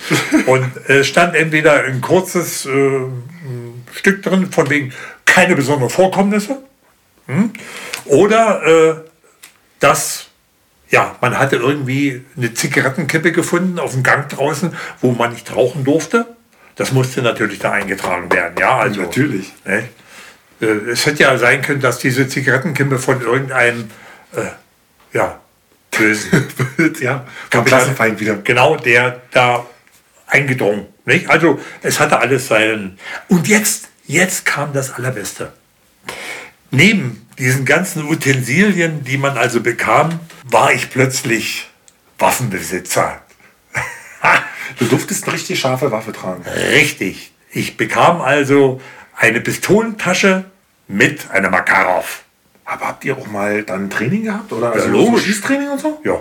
Und 0.47 0.71
es 0.85 0.89
äh, 0.89 1.05
stand 1.05 1.35
entweder 1.35 1.85
ein 1.85 2.01
kurzes 2.01 2.65
äh, 2.65 3.01
Stück 3.93 4.23
drin, 4.23 4.51
von 4.51 4.71
wegen 4.71 4.93
keine 5.27 5.57
besonderen 5.57 5.91
Vorkommnisse, 5.91 6.63
hm? 7.27 7.53
oder 8.07 8.63
äh, 8.67 8.95
dass 9.79 10.30
ja, 10.91 11.17
man 11.21 11.39
hatte 11.39 11.57
irgendwie 11.57 12.25
eine 12.37 12.53
Zigarettenkippe 12.53 13.33
gefunden 13.33 13.79
auf 13.79 13.93
dem 13.93 14.03
Gang 14.03 14.29
draußen, 14.29 14.75
wo 15.01 15.13
man 15.13 15.33
nicht 15.33 15.55
rauchen 15.55 15.85
durfte. 15.85 16.27
Das 16.75 16.93
musste 16.93 17.23
natürlich 17.23 17.61
da 17.61 17.73
eingetragen 17.73 18.31
werden. 18.33 18.55
Ja, 18.59 18.79
also 18.79 19.03
natürlich. 19.03 19.53
Ne? 19.65 19.89
Äh, 20.61 20.67
es 20.91 21.07
hätte 21.07 21.23
ja 21.23 21.39
sein 21.39 21.63
können, 21.63 21.81
dass 21.81 21.99
diese 21.99 22.27
Zigarettenkippe 22.27 22.99
von 22.99 23.21
irgendeinem 23.21 23.91
äh, 24.35 25.17
ja, 25.17 25.41
bösen 25.97 26.47
ja, 27.01 27.25
vom 27.51 27.65
Klassenfeind 27.65 28.19
wieder. 28.19 28.37
Genau, 28.37 28.77
der 28.77 29.21
da 29.31 29.67
eingedrungen. 30.27 30.87
Nicht? 31.05 31.31
Also 31.31 31.61
es 31.83 32.01
hatte 32.01 32.19
alles 32.19 32.49
seinen. 32.49 32.99
Und 33.29 33.47
jetzt, 33.47 33.89
jetzt 34.07 34.45
kam 34.45 34.73
das 34.73 34.93
Allerbeste. 34.93 35.53
Neben 36.71 37.27
diesen 37.39 37.65
ganzen 37.65 38.05
Utensilien, 38.05 39.03
die 39.05 39.19
man 39.19 39.37
also 39.37 39.61
bekam, 39.61 40.21
war 40.51 40.73
ich 40.73 40.91
plötzlich 40.91 41.69
Waffenbesitzer. 42.19 43.23
du 44.79 44.85
durftest 44.87 45.25
eine 45.25 45.35
richtig 45.35 45.61
scharfe 45.61 45.91
Waffe 45.91 46.13
tragen. 46.13 46.45
Richtig. 46.73 47.33
Ich 47.53 47.77
bekam 47.77 48.21
also 48.21 48.81
eine 49.17 49.41
Pistolentasche 49.41 50.45
mit 50.89 51.31
einer 51.31 51.51
Makarov. 51.51 52.23
Aber 52.65 52.89
habt 52.89 53.05
ihr 53.05 53.17
auch 53.17 53.27
mal 53.27 53.63
dann 53.63 53.91
Training 53.91 54.25
gehabt? 54.25 54.53
Oder 54.53 54.73
also 54.73 54.87
ja, 54.87 54.93
logisch. 54.93 55.25
Schießtraining 55.25 55.71
und 55.71 55.81
so? 55.81 56.01
Ja. 56.05 56.21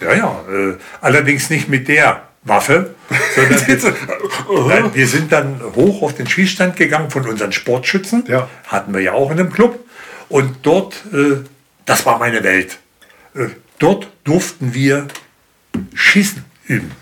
Ja, 0.00 0.14
ja. 0.14 0.44
Äh, 0.50 0.74
allerdings 1.00 1.48
nicht 1.48 1.68
mit 1.68 1.88
der 1.88 2.22
Waffe, 2.42 2.94
sondern 3.34 3.66
wir, 3.68 4.94
wir, 4.94 5.06
sind 5.06 5.32
dann 5.32 5.60
hoch 5.74 6.02
auf 6.02 6.14
den 6.14 6.28
Schießstand 6.28 6.76
gegangen 6.76 7.10
von 7.10 7.26
unseren 7.26 7.52
Sportschützen. 7.52 8.24
Ja. 8.28 8.48
Hatten 8.66 8.94
wir 8.94 9.00
ja 9.00 9.12
auch 9.12 9.30
in 9.30 9.38
einem 9.38 9.52
Club. 9.52 9.78
Und 10.28 10.56
dort, 10.62 10.94
äh, 11.12 11.44
das 11.84 12.04
war 12.04 12.18
meine 12.18 12.42
Welt. 12.42 12.78
Äh, 13.36 13.48
dort 13.78 14.08
durften 14.24 14.74
wir 14.74 15.08
Schießen 15.94 16.44
üben. 16.66 16.92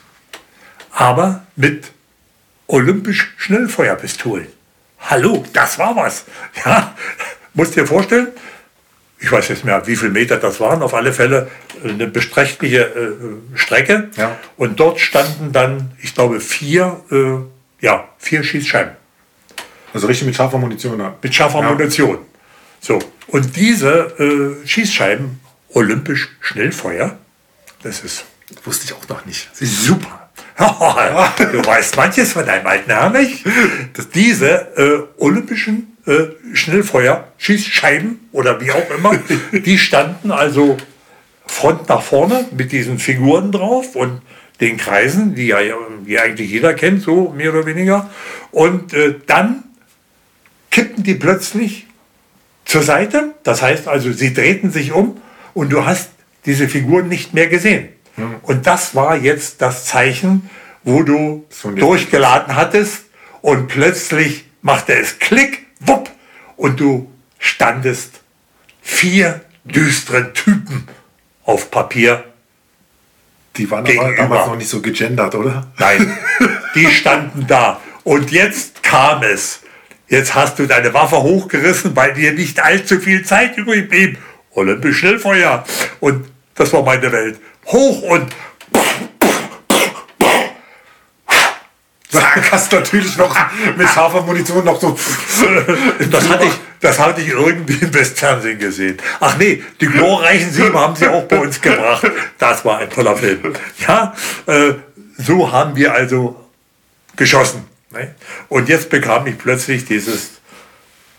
Aber 0.90 1.46
mit 1.56 1.92
olympisch 2.66 3.34
Schnellfeuerpistolen. 3.36 4.48
Hallo, 4.98 5.44
das 5.52 5.78
war 5.78 5.96
was. 5.96 6.24
Ja, 6.64 6.96
musst 7.52 7.76
dir 7.76 7.86
vorstellen, 7.86 8.28
ich 9.18 9.30
weiß 9.30 9.48
jetzt 9.48 9.64
mehr, 9.64 9.86
wie 9.86 9.96
viele 9.96 10.10
Meter 10.10 10.36
das 10.36 10.60
waren, 10.60 10.82
auf 10.82 10.94
alle 10.94 11.12
Fälle 11.12 11.50
eine 11.82 12.06
besträchtliche 12.06 12.80
äh, 12.80 13.56
Strecke. 13.56 14.10
Ja. 14.16 14.38
Und 14.56 14.80
dort 14.80 15.00
standen 15.00 15.52
dann, 15.52 15.92
ich 16.02 16.14
glaube, 16.14 16.40
vier, 16.40 17.00
äh, 17.10 17.84
ja, 17.84 18.08
vier 18.18 18.42
Schießscheiben. 18.42 18.94
Also 19.92 20.08
richtig 20.08 20.26
mit 20.26 20.36
scharfer 20.36 20.58
Munition. 20.58 21.00
Mit 21.22 21.34
scharfer 21.34 21.60
ja. 21.60 21.70
Munition. 21.70 22.18
So, 22.80 22.98
und 23.28 23.56
diese 23.56 24.58
äh, 24.62 24.66
Schießscheiben, 24.66 25.40
olympisch 25.74 26.30
Schnellfeuer, 26.40 27.18
das 27.82 28.00
ist. 28.00 28.24
Das 28.54 28.66
wusste 28.66 28.84
ich 28.86 28.92
auch 28.92 29.08
noch 29.08 29.24
nicht. 29.24 29.48
Super. 29.54 30.30
du 30.56 31.64
weißt 31.64 31.96
manches 31.96 32.32
von 32.32 32.46
deinem 32.46 32.66
alten 32.66 32.90
Herrn 32.90 33.12
nicht. 33.12 33.44
Dass 33.94 34.08
diese 34.10 34.48
äh, 34.76 35.22
olympischen 35.22 35.96
äh, 36.06 36.26
Schnellfeuer-Schießscheiben 36.54 38.28
oder 38.32 38.60
wie 38.60 38.70
auch 38.70 38.90
immer, 38.90 39.18
die 39.52 39.78
standen 39.78 40.30
also 40.30 40.76
Front 41.46 41.88
nach 41.88 42.02
vorne 42.02 42.46
mit 42.56 42.72
diesen 42.72 42.98
Figuren 42.98 43.50
drauf 43.50 43.96
und 43.96 44.20
den 44.60 44.76
Kreisen, 44.76 45.34
die 45.34 45.48
ja 45.48 45.58
die 46.06 46.18
eigentlich 46.18 46.50
jeder 46.50 46.74
kennt, 46.74 47.02
so 47.02 47.30
mehr 47.30 47.52
oder 47.52 47.66
weniger. 47.66 48.10
Und 48.52 48.94
äh, 48.94 49.16
dann 49.26 49.64
kippten 50.70 51.02
die 51.02 51.14
plötzlich 51.14 51.86
zur 52.64 52.82
Seite. 52.82 53.34
Das 53.42 53.62
heißt 53.62 53.88
also, 53.88 54.12
sie 54.12 54.32
drehten 54.32 54.70
sich 54.70 54.92
um 54.92 55.20
und 55.54 55.72
du 55.72 55.86
hast 55.86 56.10
diese 56.44 56.68
Figuren 56.68 57.08
nicht 57.08 57.32
mehr 57.32 57.48
gesehen. 57.48 57.88
Mhm. 58.16 58.36
Und 58.42 58.66
das 58.66 58.94
war 58.94 59.16
jetzt 59.16 59.62
das 59.62 59.86
Zeichen, 59.86 60.50
wo 60.82 61.02
du 61.02 61.46
durchgeladen 61.76 62.54
hattest 62.56 63.04
und 63.40 63.68
plötzlich 63.68 64.44
machte 64.60 64.94
es 64.94 65.18
Klick 65.18 65.66
wupp, 65.80 66.10
und 66.56 66.80
du 66.80 67.10
standest 67.38 68.20
vier 68.82 69.40
düsteren 69.64 70.32
Typen 70.34 70.88
auf 71.44 71.70
Papier. 71.70 72.24
Die 73.56 73.70
waren 73.70 73.86
aber 73.86 74.16
damals 74.16 74.46
noch 74.46 74.56
nicht 74.56 74.68
so 74.68 74.80
gegendert, 74.80 75.34
oder? 75.34 75.70
Nein, 75.78 76.16
die 76.74 76.86
standen 76.86 77.46
da. 77.46 77.80
Und 78.02 78.30
jetzt 78.30 78.82
kam 78.82 79.22
es. 79.22 79.60
Jetzt 80.08 80.34
hast 80.34 80.58
du 80.58 80.66
deine 80.66 80.92
Waffe 80.92 81.22
hochgerissen, 81.22 81.96
weil 81.96 82.14
dir 82.14 82.32
nicht 82.32 82.60
allzu 82.60 83.00
viel 83.00 83.24
Zeit 83.24 83.56
übrig 83.56 83.88
blieb. 83.88 84.18
Olympisch 84.54 84.98
Schnellfeuer. 84.98 85.64
Und 86.00 86.26
das 86.54 86.72
war 86.72 86.82
meine 86.82 87.10
Welt. 87.10 87.38
Hoch 87.66 88.02
und 88.02 88.32
Zack, 92.14 92.52
hast 92.52 92.72
natürlich 92.72 93.16
noch 93.16 93.36
mit 93.76 93.88
scharfer 93.88 94.22
Munition 94.22 94.64
noch 94.64 94.80
so. 94.80 94.96
Das 96.10 96.28
hatte, 96.28 96.44
ich, 96.44 96.52
das 96.80 96.98
hatte 96.98 97.20
ich 97.20 97.28
irgendwie 97.28 97.84
im 97.84 97.92
Westfernsehen 97.92 98.58
gesehen. 98.58 98.98
Ach 99.20 99.36
nee, 99.36 99.62
die 99.80 99.86
glorreichen 99.86 100.50
Sieben 100.50 100.78
haben 100.78 100.94
sie 100.94 101.08
auch 101.08 101.24
bei 101.24 101.38
uns 101.38 101.60
gebracht. 101.60 102.08
Das 102.38 102.64
war 102.64 102.78
ein 102.78 102.90
toller 102.90 103.16
Film. 103.16 103.54
Ja, 103.86 104.14
äh, 104.46 104.74
so 105.18 105.50
haben 105.50 105.74
wir 105.74 105.92
also 105.92 106.40
geschossen. 107.16 107.64
Ne? 107.90 108.14
Und 108.48 108.68
jetzt 108.68 108.90
bekam 108.90 109.26
ich 109.26 109.36
plötzlich 109.38 109.84
dieses 109.84 110.33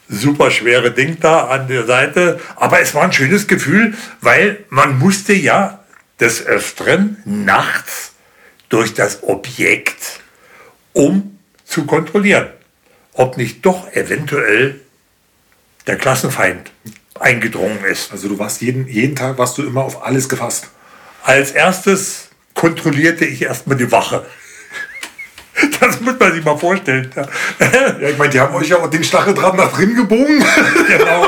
super 0.08 0.52
schwere 0.52 0.92
Ding 0.92 1.18
da 1.20 1.48
an 1.48 1.68
der 1.68 1.86
Seite. 1.86 2.40
Aber 2.56 2.80
es 2.82 2.94
war 2.94 3.04
ein 3.04 3.14
schönes 3.14 3.48
Gefühl, 3.48 3.94
weil 4.22 4.64
man 4.70 5.00
musste 5.00 5.34
ja 5.34 5.84
des 6.20 6.46
Öfteren 6.46 7.18
nachts 7.26 8.14
durch 8.70 8.94
das 8.94 9.24
Objekt 9.24 10.22
um 10.94 11.38
zu 11.66 11.86
kontrollieren, 11.86 12.48
ob 13.14 13.38
nicht 13.38 13.66
doch 13.66 13.92
eventuell 13.94 14.80
der 15.88 15.98
Klassenfeind 15.98 16.72
eingedrungen 17.20 17.84
ist. 17.84 18.12
Also 18.12 18.30
du 18.30 18.40
warst 18.40 18.62
jeden, 18.62 18.88
jeden 18.88 19.16
Tag 19.16 19.38
warst 19.38 19.58
du 19.58 19.64
immer 19.64 19.84
auf 19.84 20.04
alles 20.04 20.30
gefasst. 20.30 20.70
Als 21.24 21.52
erstes 21.52 22.30
kontrollierte 22.54 23.26
ich 23.26 23.42
erstmal 23.42 23.78
die 23.78 23.92
Wache. 23.92 24.26
Das 25.80 26.02
muss 26.02 26.20
man 26.20 26.34
sich 26.34 26.44
mal 26.44 26.58
vorstellen. 26.58 27.10
Ja, 27.60 28.10
ich 28.10 28.18
meine, 28.18 28.30
die 28.30 28.40
haben 28.40 28.56
euch 28.56 28.70
ja 28.70 28.78
auch 28.78 28.90
den 28.90 29.04
Stacheldraht 29.04 29.56
nach 29.56 29.72
drin 29.74 29.96
gebogen. 29.96 30.44
Genau. 30.88 31.28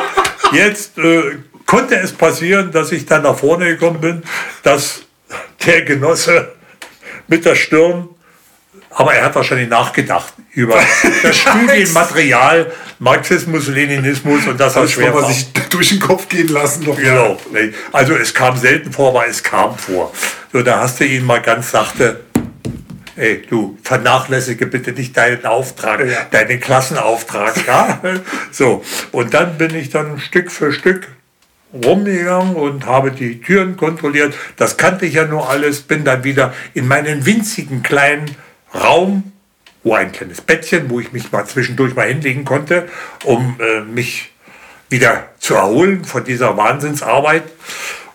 Jetzt 0.51 0.97
äh, 0.97 1.37
konnte 1.65 1.95
es 1.95 2.13
passieren, 2.13 2.71
dass 2.71 2.91
ich 2.91 3.05
dann 3.05 3.23
nach 3.23 3.37
vorne 3.37 3.65
gekommen 3.65 3.99
bin, 3.99 4.23
dass 4.63 5.03
der 5.65 5.81
Genosse 5.81 6.53
mit 7.27 7.43
der 7.43 7.55
Stirn 7.55 8.09
aber 8.97 9.13
er 9.13 9.25
hat 9.25 9.35
wahrscheinlich 9.35 9.69
nachgedacht 9.69 10.33
über 10.53 10.79
das 11.21 11.37
Studienmaterial, 11.37 12.71
Marxismus, 12.97 13.67
Leninismus 13.67 14.47
und 14.47 14.59
das 14.59 14.75
hat 14.75 14.89
schwer 14.89 15.13
man 15.13 15.31
sich 15.31 15.53
durch 15.69 15.89
den 15.89 15.99
Kopf 15.99 16.27
gehen 16.27 16.47
lassen. 16.47 16.83
Noch 16.83 16.97
genau. 16.97 17.37
Also 17.91 18.15
es 18.15 18.33
kam 18.33 18.57
selten 18.57 18.91
vor, 18.91 19.09
aber 19.09 19.27
es 19.27 19.43
kam 19.43 19.77
vor. 19.77 20.11
So, 20.51 20.63
da 20.63 20.79
hast 20.79 20.99
du 20.99 21.05
ihn 21.05 21.23
mal 21.25 21.43
ganz 21.43 21.69
sachte 21.69 22.21
ey, 23.17 23.41
du 23.49 23.77
vernachlässige 23.83 24.67
bitte 24.67 24.91
nicht 24.93 25.17
deinen 25.17 25.45
Auftrag, 25.45 26.05
Ja. 26.05 26.25
deinen 26.31 26.59
Klassenauftrag. 26.59 27.67
Ja? 27.67 28.01
so, 28.51 28.83
und 29.11 29.33
dann 29.33 29.57
bin 29.57 29.75
ich 29.75 29.89
dann 29.89 30.19
Stück 30.19 30.51
für 30.51 30.71
Stück 30.71 31.07
rumgegangen 31.73 32.55
und 32.55 32.85
habe 32.85 33.11
die 33.11 33.41
Türen 33.41 33.75
kontrolliert. 33.75 34.33
Das 34.55 34.77
kannte 34.77 35.05
ich 35.05 35.15
ja 35.15 35.25
nur 35.25 35.49
alles. 35.49 35.81
Bin 35.81 36.05
dann 36.05 36.23
wieder 36.23 36.53
in 36.73 36.87
meinen 36.87 37.25
winzigen 37.25 37.83
kleinen 37.83 38.35
Raum, 38.73 39.31
wo 39.83 39.93
ein 39.93 40.11
kleines 40.11 40.41
Bettchen, 40.41 40.89
wo 40.89 40.99
ich 40.99 41.11
mich 41.11 41.31
mal 41.31 41.45
zwischendurch 41.45 41.95
mal 41.95 42.07
hinlegen 42.07 42.45
konnte, 42.45 42.87
um 43.25 43.57
äh, 43.59 43.81
mich 43.81 44.31
wieder 44.89 45.27
zu 45.39 45.55
erholen 45.55 46.05
von 46.05 46.23
dieser 46.23 46.55
Wahnsinnsarbeit 46.55 47.43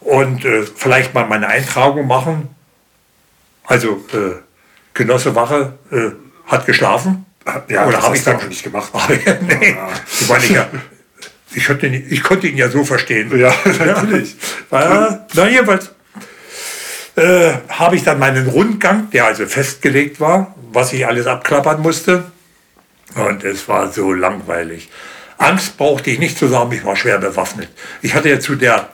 und 0.00 0.44
äh, 0.44 0.62
vielleicht 0.62 1.12
mal 1.14 1.26
meine 1.26 1.48
Eintragung 1.48 2.06
machen. 2.06 2.48
Also 3.64 4.04
äh, 4.12 4.40
Genosse 4.94 5.34
Wache 5.34 5.74
äh, 5.90 6.10
hat 6.46 6.66
geschlafen. 6.66 7.26
Ja, 7.68 7.86
Oder 7.86 8.02
habe 8.02 8.16
ich 8.16 8.24
dann 8.24 8.36
auch 8.36 8.46
nicht 8.46 8.62
gemacht. 8.62 8.92
Nee, 9.08 9.76
ich 10.20 10.28
meine, 10.28 10.44
ich, 10.44 10.50
ja, 10.50 10.68
ich, 11.54 11.66
konnte 11.66 11.86
ihn, 11.86 12.06
ich 12.08 12.22
konnte 12.22 12.46
ihn 12.46 12.56
ja 12.56 12.68
so 12.68 12.84
verstehen. 12.84 13.36
Ja, 13.36 13.52
natürlich. 13.64 14.36
Ja, 14.70 15.26
na 15.34 15.48
jedenfalls 15.48 15.90
äh, 17.16 17.52
habe 17.68 17.96
ich 17.96 18.04
dann 18.04 18.18
meinen 18.18 18.46
Rundgang, 18.46 19.10
der 19.10 19.26
also 19.26 19.46
festgelegt 19.46 20.20
war, 20.20 20.54
was 20.72 20.92
ich 20.92 21.06
alles 21.06 21.26
abklappern 21.26 21.82
musste. 21.82 22.24
Und 23.14 23.44
es 23.44 23.68
war 23.68 23.92
so 23.92 24.12
langweilig. 24.12 24.88
Angst 25.36 25.76
brauchte 25.76 26.10
ich 26.10 26.18
nicht 26.18 26.38
zu 26.38 26.46
sagen, 26.48 26.72
ich 26.72 26.84
war 26.84 26.96
schwer 26.96 27.18
bewaffnet. 27.18 27.68
Ich 28.00 28.14
hatte 28.14 28.30
ja 28.30 28.40
zu 28.40 28.54
der 28.54 28.88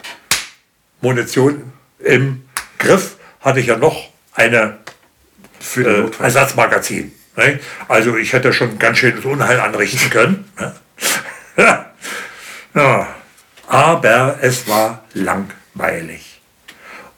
Munition 1.00 1.73
im 1.99 2.45
Griff, 2.78 3.17
hatte 3.40 3.61
ich 3.61 3.67
ja 3.67 3.76
noch 3.76 4.09
eine 4.35 4.78
Für 5.69 5.85
den 5.85 5.95
äh, 5.95 5.99
Notfall. 5.99 6.27
Ersatzmagazin. 6.27 7.13
Ne? 7.37 7.61
Also 7.89 8.17
ich 8.17 8.33
hätte 8.33 8.53
schon 8.53 8.79
ganz 8.79 8.99
schönes 8.99 9.25
Unheil 9.25 9.61
anrichten 9.61 10.11
können. 10.11 10.51
Ne? 10.59 10.75
ja. 12.75 13.15
Aber 13.67 14.39
es 14.41 14.67
war 14.67 15.05
langweilig. 15.13 16.41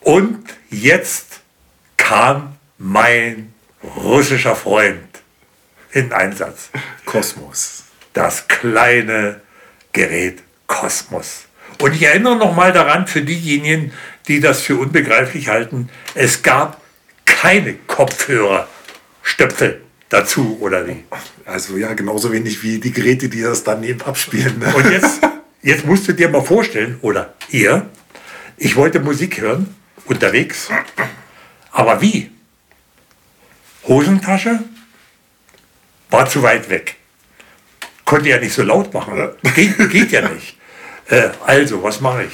Und 0.01 0.45
jetzt 0.71 1.41
kam 1.97 2.57
mein 2.79 3.53
russischer 3.83 4.57
Freund 4.57 5.09
in 5.93 6.13
Einsatz. 6.13 6.71
Kosmos. 7.05 7.85
Das 8.13 8.49
kleine 8.49 9.41
Gerät 9.93 10.43
Kosmos. 10.67 11.45
Und 11.81 11.95
ich 11.95 12.03
erinnere 12.03 12.37
noch 12.37 12.55
mal 12.55 12.73
daran 12.73 13.07
für 13.07 13.23
diejenigen, 13.23 13.93
die 14.29 14.41
das 14.41 14.61
für 14.63 14.77
unbegreiflich 14.77 15.49
halten, 15.49 15.89
es 16.15 16.43
gab 16.43 16.80
keine 17.41 17.75
Kopfhörer-Stöpsel 17.87 19.81
dazu 20.11 20.59
oder 20.61 20.87
wie. 20.87 21.05
Also 21.47 21.79
ja, 21.79 21.95
genauso 21.95 22.31
wenig 22.33 22.63
wie 22.63 22.79
die 22.79 22.93
Geräte, 22.93 23.31
die 23.31 23.41
das 23.41 23.65
daneben 23.65 24.03
abspielen. 24.03 24.59
Ne? 24.59 24.71
Und 24.75 24.91
jetzt, 24.91 25.21
jetzt 25.63 25.87
musst 25.87 26.07
du 26.07 26.13
dir 26.13 26.29
mal 26.29 26.43
vorstellen, 26.43 26.99
oder 27.01 27.33
ihr, 27.49 27.89
ich 28.59 28.77
wollte 28.77 29.01
Musik 29.01 29.41
hören, 29.41 29.75
unterwegs, 30.05 30.69
aber 31.73 32.03
wie? 32.03 32.31
Hosentasche 33.89 34.59
war 36.11 36.29
zu 36.29 36.43
weit 36.43 36.69
weg. 36.69 36.97
Konnte 38.05 38.29
ja 38.29 38.39
nicht 38.39 38.53
so 38.53 38.63
laut 38.63 38.93
machen. 38.93 39.31
Geht, 39.55 39.91
geht 39.91 40.13
ja 40.13 40.29
nicht. 40.29 40.59
Äh, 41.09 41.31
also, 41.47 41.83
was 41.83 42.03
mache 42.03 42.25
ich? 42.25 42.33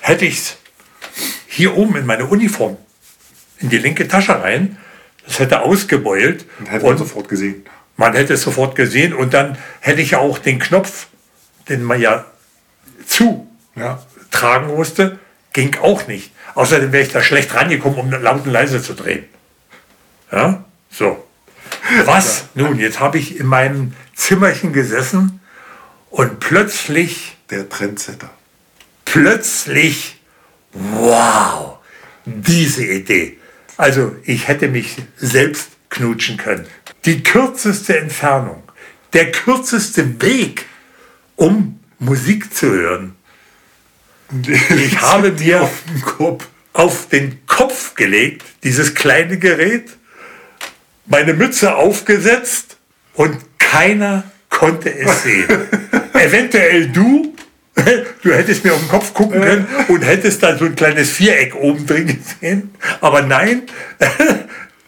Hätte 0.00 0.26
ich 0.26 0.38
es 0.38 0.58
hier 1.46 1.74
oben 1.74 1.96
in 1.96 2.04
meine 2.04 2.26
Uniform, 2.26 2.76
in 3.62 3.68
die 3.70 3.78
linke 3.78 4.06
Tasche 4.08 4.40
rein, 4.42 4.76
das 5.24 5.38
hätte 5.38 5.62
ausgebeult 5.62 6.44
Hätte 6.66 6.84
man 6.84 6.98
sofort 6.98 7.28
gesehen. 7.28 7.64
man 7.96 8.12
hätte 8.14 8.34
es 8.34 8.42
sofort 8.42 8.74
gesehen 8.76 9.12
und 9.14 9.32
dann 9.34 9.56
hätte 9.80 10.00
ich 10.02 10.10
ja 10.12 10.18
auch 10.18 10.38
den 10.38 10.58
Knopf, 10.58 11.06
den 11.68 11.82
man 11.82 12.00
ja 12.00 12.24
zu 13.06 13.46
Ja. 13.76 14.02
tragen 14.30 14.68
musste, 14.68 15.18
ging 15.52 15.76
auch 15.80 16.06
nicht. 16.08 16.32
Außerdem 16.54 16.92
wäre 16.92 17.04
ich 17.04 17.12
da 17.12 17.22
schlecht 17.22 17.54
rangekommen, 17.54 17.98
um 17.98 18.10
laut 18.10 18.44
und 18.46 18.52
leise 18.52 18.82
zu 18.82 18.94
drehen. 18.94 19.24
Ja, 20.30 20.64
so. 20.90 21.24
Was? 22.04 22.46
Nun, 22.54 22.78
jetzt 22.78 23.00
habe 23.00 23.18
ich 23.18 23.38
in 23.38 23.46
meinem 23.46 23.94
Zimmerchen 24.14 24.72
gesessen 24.72 25.40
und 26.10 26.40
plötzlich, 26.40 27.36
Der 27.50 27.68
Trendsetter. 27.68 28.30
plötzlich, 29.04 30.20
wow, 30.72 31.78
diese 32.24 32.84
Idee. 32.84 33.38
Also 33.76 34.16
ich 34.24 34.48
hätte 34.48 34.68
mich 34.68 34.96
selbst 35.16 35.70
knutschen 35.88 36.36
können. 36.36 36.66
Die 37.04 37.22
kürzeste 37.22 37.98
Entfernung, 37.98 38.62
der 39.12 39.30
kürzeste 39.32 40.20
Weg, 40.22 40.66
um 41.36 41.80
Musik 41.98 42.54
zu 42.54 42.70
hören. 42.70 43.16
Ich 44.70 45.00
habe 45.00 45.32
mir 45.32 45.62
auf 45.62 45.82
den 45.88 46.00
Kopf. 46.02 46.48
auf 46.72 47.08
den 47.08 47.44
Kopf 47.46 47.94
gelegt, 47.94 48.42
dieses 48.64 48.94
kleine 48.94 49.38
Gerät, 49.38 49.90
meine 51.04 51.34
Mütze 51.34 51.74
aufgesetzt 51.74 52.78
und 53.14 53.36
keiner 53.58 54.24
konnte 54.48 54.94
es 54.94 55.22
sehen. 55.24 55.48
Eventuell 56.14 56.88
du, 56.88 57.31
du 57.74 58.32
hättest 58.32 58.64
mir 58.64 58.74
auf 58.74 58.80
den 58.80 58.88
Kopf 58.88 59.14
gucken 59.14 59.40
können 59.40 59.66
und 59.88 60.02
hättest 60.02 60.42
dann 60.42 60.58
so 60.58 60.66
ein 60.66 60.74
kleines 60.74 61.10
Viereck 61.10 61.54
oben 61.54 61.86
drin 61.86 62.06
gesehen. 62.06 62.74
Aber 63.00 63.22
nein, 63.22 63.62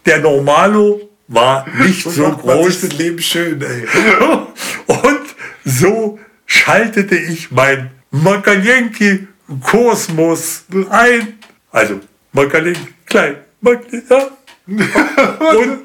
der 0.07 0.19
Normalo 0.19 1.11
war 1.29 1.67
nicht 1.79 2.03
so 2.03 2.31
groß. 2.31 2.83
das 2.83 2.93
Leben 2.99 3.21
schön, 3.21 3.61
ey. 3.63 3.87
Und 4.87 5.25
so 5.65 6.19
schaltete 6.47 7.17
ich 7.17 7.51
mein 7.51 7.91
Makalenki 8.11 9.27
Kosmos 9.63 10.65
ein. 10.91 11.39
Also 11.71 12.01
Makalenki 12.33 12.95
klein. 13.07 13.37
Und 14.67 15.79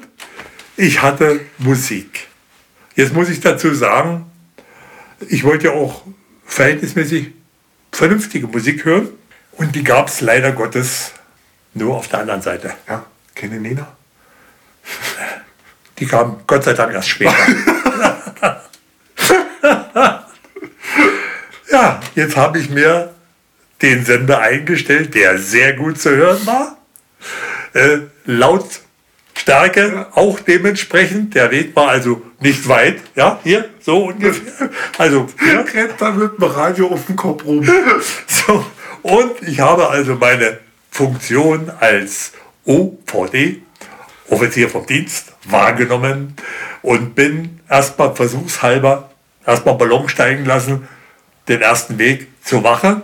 ich 0.76 1.00
hatte 1.02 1.40
Musik. 1.58 2.28
Jetzt 2.94 3.14
muss 3.14 3.30
ich 3.30 3.40
dazu 3.40 3.74
sagen, 3.74 4.26
ich 5.28 5.44
wollte 5.44 5.68
ja 5.68 5.72
auch 5.72 6.04
verhältnismäßig 6.50 7.32
vernünftige 7.92 8.46
Musik 8.46 8.84
hören. 8.84 9.08
Und 9.52 9.74
die 9.74 9.84
gab 9.84 10.08
es 10.08 10.20
leider 10.20 10.52
Gottes 10.52 11.12
nur 11.74 11.96
auf 11.96 12.08
der 12.08 12.20
anderen 12.20 12.42
Seite. 12.42 12.74
Ja, 12.88 13.06
kenne 13.34 13.60
Nena? 13.60 13.96
Die 15.98 16.06
kam 16.06 16.40
Gott 16.46 16.64
sei 16.64 16.72
Dank 16.72 16.92
erst 16.94 17.08
später. 17.08 17.34
ja, 21.70 22.00
jetzt 22.14 22.36
habe 22.36 22.58
ich 22.58 22.70
mir 22.70 23.14
den 23.82 24.04
Sender 24.04 24.40
eingestellt, 24.40 25.14
der 25.14 25.38
sehr 25.38 25.74
gut 25.74 26.00
zu 26.00 26.10
hören 26.10 26.46
war. 26.46 26.78
Äh, 27.74 27.98
Lautstärke 28.24 30.08
auch 30.14 30.40
dementsprechend. 30.40 31.34
Der 31.34 31.50
Weg 31.50 31.76
war 31.76 31.88
also 31.88 32.22
nicht 32.40 32.66
weit. 32.68 33.00
Ja, 33.14 33.40
hier, 33.44 33.69
so 33.80 34.06
ungefähr. 34.06 34.70
Also, 34.98 35.26
ja, 35.46 35.60
Rennt 35.60 35.94
da 35.98 36.10
mit 36.10 36.38
dem 36.38 36.44
Radio 36.44 36.88
auf 36.88 37.06
den 37.06 37.16
Kopf 37.16 37.44
rum. 37.44 37.62
so, 38.26 38.64
und 39.02 39.42
ich 39.46 39.60
habe 39.60 39.88
also 39.88 40.14
meine 40.16 40.58
Funktion 40.90 41.70
als 41.80 42.32
OVD, 42.66 43.62
Offizier 44.28 44.68
vom 44.68 44.86
Dienst, 44.86 45.32
wahrgenommen 45.44 46.36
und 46.82 47.14
bin 47.14 47.60
erstmal 47.68 48.14
versuchshalber 48.14 49.10
erstmal 49.46 49.76
Ballon 49.76 50.08
steigen 50.08 50.44
lassen, 50.44 50.88
den 51.48 51.60
ersten 51.60 51.98
Weg 51.98 52.28
zur 52.44 52.62
Wache, 52.64 53.02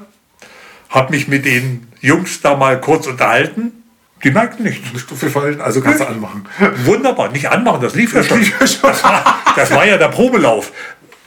habe 0.89 1.13
mich 1.13 1.29
mit 1.29 1.45
den 1.45 1.89
Jungs 2.01 2.41
da 2.41 2.57
mal 2.57 2.81
kurz 2.81 3.07
unterhalten. 3.07 3.85
Die 4.25 4.31
merkten 4.31 4.65
nichts. 4.65 4.93
Nicht 4.93 5.11
aufgefallen, 5.13 5.61
also 5.61 5.81
kannst 5.81 6.01
du 6.01 6.07
anmachen. 6.07 6.47
Wunderbar, 6.85 7.31
nicht 7.31 7.51
anmachen, 7.51 7.83
das 7.83 7.95
lief 7.95 8.15
ja 8.15 8.23
schon. 8.23 8.39
lief 8.39 8.59
ja 8.61 8.67
schon. 8.67 8.91
Das, 9.57 9.71
war, 9.71 9.87
ja 9.87 9.97
der 9.97 10.09
Probelauf. 10.09 10.73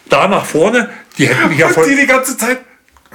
Da 0.10 0.28
nach 0.28 0.46
vorne, 0.46 0.90
die 1.18 1.28
hätten 1.28 1.50
mich 1.50 1.60
ja 1.60 1.70
voll, 1.70 1.90
die 1.90 1.96
die 1.96 2.08
ganze 2.08 2.38
Zeit. 2.38 2.60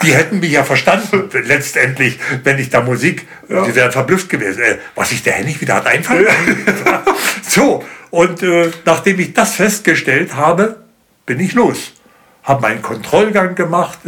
die 0.02 0.14
hätten 0.14 0.40
mich 0.40 0.50
ja 0.52 0.64
verstanden, 0.64 1.30
letztendlich, 1.44 2.18
wenn 2.42 2.58
ich 2.58 2.70
da 2.70 2.82
Musik, 2.82 3.26
die 3.48 3.74
wären 3.74 3.92
verblüfft 3.92 4.28
gewesen, 4.28 4.62
äh, 4.62 4.78
was 4.94 5.10
sich 5.10 5.22
der 5.22 5.34
Hennig 5.34 5.60
wieder 5.60 5.76
hat 5.76 5.86
einfallen 5.86 6.24
lassen. 6.24 6.64
So, 7.46 7.84
und 8.10 8.42
äh, 8.42 8.70
nachdem 8.84 9.20
ich 9.20 9.32
das 9.34 9.54
festgestellt 9.54 10.34
habe, 10.34 10.84
bin 11.26 11.38
ich 11.40 11.52
los. 11.54 11.92
Habe 12.42 12.62
meinen 12.62 12.82
Kontrollgang 12.82 13.54
gemacht, 13.54 14.00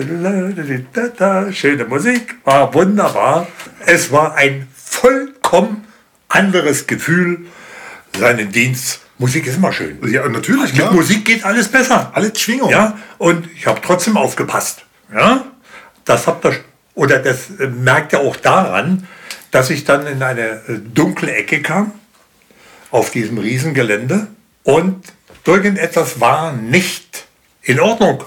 schöne 1.53 1.85
Musik, 1.87 2.37
war 2.45 2.75
wunderbar. 2.75 3.47
Es 3.87 4.12
war 4.12 4.35
ein 4.35 4.69
vollkommen 4.75 5.85
anderes 6.29 6.87
Gefühl, 6.87 7.47
seinen 8.19 8.53
Dienst. 8.53 9.06
Musik 9.18 9.46
ist 9.46 9.57
immer 9.57 9.72
schön. 9.72 9.98
Ja, 10.11 10.29
natürlich, 10.29 10.72
Mit 10.72 10.74
klar. 10.74 10.92
Musik 10.92 11.24
geht 11.24 11.44
alles 11.44 11.68
besser. 11.68 12.11
Alles 12.14 12.40
Schwingung. 12.40 12.70
Ja, 12.70 12.98
und 13.18 13.48
ich 13.57 13.66
habe 13.66 13.81
trotzdem 13.83 14.16
aufgepasst. 14.16 14.85
Ja, 15.12 15.44
das 16.05 16.26
habt 16.26 16.44
ihr, 16.44 16.57
oder 16.94 17.18
das 17.18 17.50
äh, 17.59 17.66
merkt 17.68 18.12
ihr 18.12 18.20
auch 18.20 18.37
daran, 18.37 19.07
dass 19.50 19.70
ich 19.70 19.85
dann 19.85 20.07
in 20.07 20.22
eine 20.22 20.42
äh, 20.42 20.79
dunkle 20.92 21.35
Ecke 21.35 21.62
kam. 21.62 21.92
auf 22.90 23.11
diesem 23.11 23.38
Riesengelände 23.38 24.29
und 24.62 25.02
irgendetwas 25.44 26.20
war 26.20 26.52
nicht 26.52 27.26
in 27.62 27.81
Ordnung. 27.81 28.22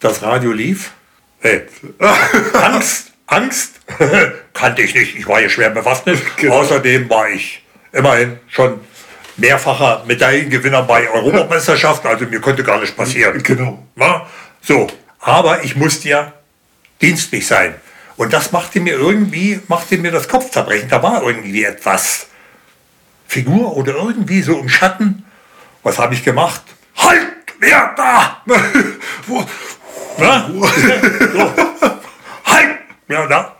Das 0.00 0.22
Radio 0.22 0.52
lief. 0.52 0.92
Hey. 1.40 1.62
Angst, 2.52 3.12
Angst 3.26 3.72
kannte 4.52 4.82
ich 4.82 4.94
nicht. 4.94 5.16
Ich 5.18 5.26
war 5.26 5.38
hier 5.40 5.50
schwer 5.50 5.70
bewaffnet. 5.70 6.18
Genau. 6.36 6.56
Außerdem 6.60 7.08
war 7.08 7.28
ich 7.30 7.62
immerhin 7.92 8.38
schon 8.48 8.80
mehrfacher 9.36 10.04
Medaillengewinner 10.06 10.82
bei 10.82 11.08
Europameisterschaften, 11.10 12.08
also 12.08 12.26
mir 12.26 12.40
konnte 12.40 12.62
gar 12.64 12.80
nicht 12.80 12.96
passieren. 12.96 13.42
Genau. 13.42 13.86
Na? 13.94 14.26
So, 14.62 14.86
aber 15.20 15.64
ich 15.64 15.76
musste 15.76 16.08
ja 16.08 16.32
dienstlich 17.00 17.46
sein. 17.46 17.74
Und 18.16 18.32
das 18.32 18.52
machte 18.52 18.80
mir 18.80 18.94
irgendwie, 18.94 19.60
machte 19.68 19.98
mir 19.98 20.10
das 20.10 20.28
Kopfzerbrechen. 20.28 20.88
Da 20.88 21.02
war 21.02 21.22
irgendwie 21.22 21.64
etwas. 21.64 22.28
Figur 23.28 23.76
oder 23.76 23.94
irgendwie 23.94 24.40
so 24.40 24.58
im 24.58 24.68
Schatten. 24.68 25.24
Was 25.82 25.98
habe 25.98 26.14
ich 26.14 26.24
gemacht? 26.24 26.62
Halt! 26.96 27.32
Wer 27.58 27.94
da? 27.96 28.42
Wo? 29.26 29.44
Na? 30.18 30.48
so. 30.50 31.52
Halt! 32.44 32.78
Wer 33.06 33.26
da? 33.26 33.56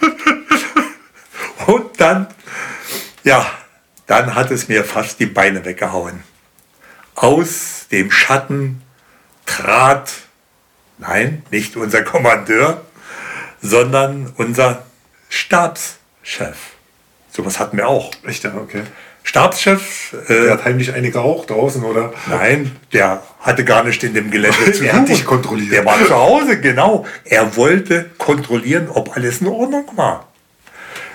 Und 1.66 2.00
dann, 2.00 2.26
ja, 3.22 3.46
dann 4.06 4.34
hat 4.34 4.50
es 4.50 4.68
mir 4.68 4.84
fast 4.84 5.20
die 5.20 5.26
Beine 5.26 5.64
weggehauen. 5.64 6.22
Aus 7.14 7.86
dem 7.90 8.10
Schatten 8.10 8.82
trat, 9.46 10.12
nein, 10.98 11.42
nicht 11.50 11.76
unser 11.76 12.02
Kommandeur, 12.02 12.84
sondern 13.60 14.32
unser 14.36 14.84
Stabschef. 15.28 16.56
Sowas 17.30 17.58
hatten 17.58 17.76
wir 17.76 17.88
auch. 17.88 18.10
Echt, 18.26 18.44
ja, 18.44 18.54
okay. 18.54 18.82
Stabschef. 19.22 20.14
Äh, 20.28 20.42
der 20.42 20.52
hat 20.52 20.64
heimlich 20.64 20.92
eine 20.92 21.10
geraucht 21.10 21.50
draußen, 21.50 21.82
oder? 21.84 22.12
Nein, 22.28 22.76
der 22.92 23.22
hatte 23.40 23.64
gar 23.64 23.84
nicht 23.84 24.02
in 24.02 24.14
dem 24.14 24.30
Gelände 24.30 24.72
zu 24.72 24.84
Er 24.86 24.94
hat 24.94 25.08
dich 25.08 25.24
kontrolliert. 25.24 25.72
Der 25.72 25.84
war 25.84 26.04
zu 26.04 26.14
Hause, 26.14 26.60
genau. 26.60 27.06
Er 27.24 27.56
wollte 27.56 28.10
kontrollieren, 28.18 28.88
ob 28.88 29.16
alles 29.16 29.40
in 29.40 29.46
Ordnung 29.46 29.86
war. 29.96 30.28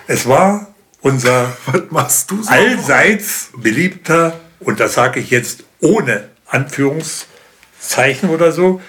Es 0.08 0.28
war 0.28 0.67
unser 1.02 1.56
so 1.92 2.36
allseits 2.48 3.50
beliebter, 3.56 4.40
und 4.60 4.80
das 4.80 4.94
sage 4.94 5.20
ich 5.20 5.30
jetzt 5.30 5.64
ohne 5.80 6.30
Anführungszeichen 6.48 8.30
oder 8.30 8.52
so, 8.52 8.82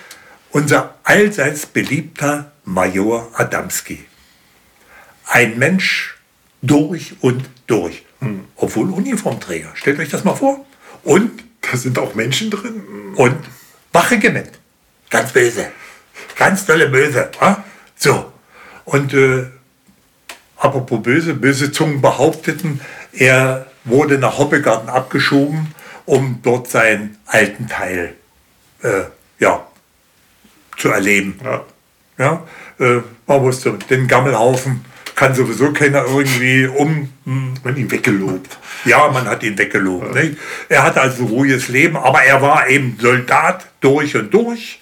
unser 0.51 0.95
allseits 1.05 1.67
beliebter 1.67 2.53
Major 2.65 3.31
Adamski. 3.35 4.05
Ein 5.27 5.59
Mensch 5.59 6.19
durch 6.63 7.17
und 7.21 7.49
durch. 7.67 8.05
Hm. 8.21 8.45
Obwohl 8.57 8.91
Uniformträger. 8.91 9.71
Stellt 9.75 9.99
euch 10.01 10.09
das 10.09 10.25
mal 10.25 10.35
vor. 10.35 10.65
Und 11.05 11.45
da 11.61 11.77
sind 11.77 11.99
auch 11.99 12.15
Menschen 12.15 12.51
drin. 12.51 12.83
Und 13.17 13.37
Wachregiment. 13.93 14.51
Ganz 15.11 15.33
böse. 15.33 15.71
Ganz 16.37 16.67
tolle 16.67 16.89
Böse. 16.89 17.31
So. 17.97 18.33
Und 18.85 19.13
äh, 19.13 19.47
apropos 20.59 21.03
böse, 21.03 21.35
böse 21.35 21.73
Zungen 21.73 22.01
behaupteten, 22.01 22.81
er 23.13 23.67
wurde 23.85 24.19
nach 24.19 24.39
Hoppegarten 24.39 24.89
abgeschoben, 24.89 25.75
um 26.05 26.41
dort 26.43 26.69
seinen 26.69 27.19
alten 27.27 27.69
Teil 27.69 28.15
äh, 28.83 29.03
ja, 29.39 29.67
zu 30.77 30.91
erleben. 30.91 31.39
Ja. 31.43 31.65
Ja, 32.19 32.43
äh, 32.81 33.01
man 33.29 33.43
wusste, 33.43 33.79
den 33.91 34.09
Gammelhaufen 34.09 34.85
kann 35.15 35.35
sowieso 35.35 35.73
keiner 35.73 36.05
irgendwie 36.05 36.67
um. 36.67 37.09
Hm, 37.25 37.55
man 37.63 37.77
ihn 37.77 37.91
weggelobt. 37.91 38.59
Ja, 38.85 39.09
man 39.09 39.27
hat 39.27 39.43
ihn 39.43 39.57
weggelobt. 39.57 40.15
Ja. 40.15 40.23
Er 40.69 40.83
hatte 40.83 41.01
also 41.01 41.25
ein 41.25 41.29
ruhiges 41.29 41.69
Leben, 41.69 41.97
aber 41.97 42.23
er 42.23 42.43
war 42.43 42.69
eben 42.69 42.97
Soldat 43.01 43.67
durch 43.81 44.17
und 44.17 44.35
durch 44.35 44.81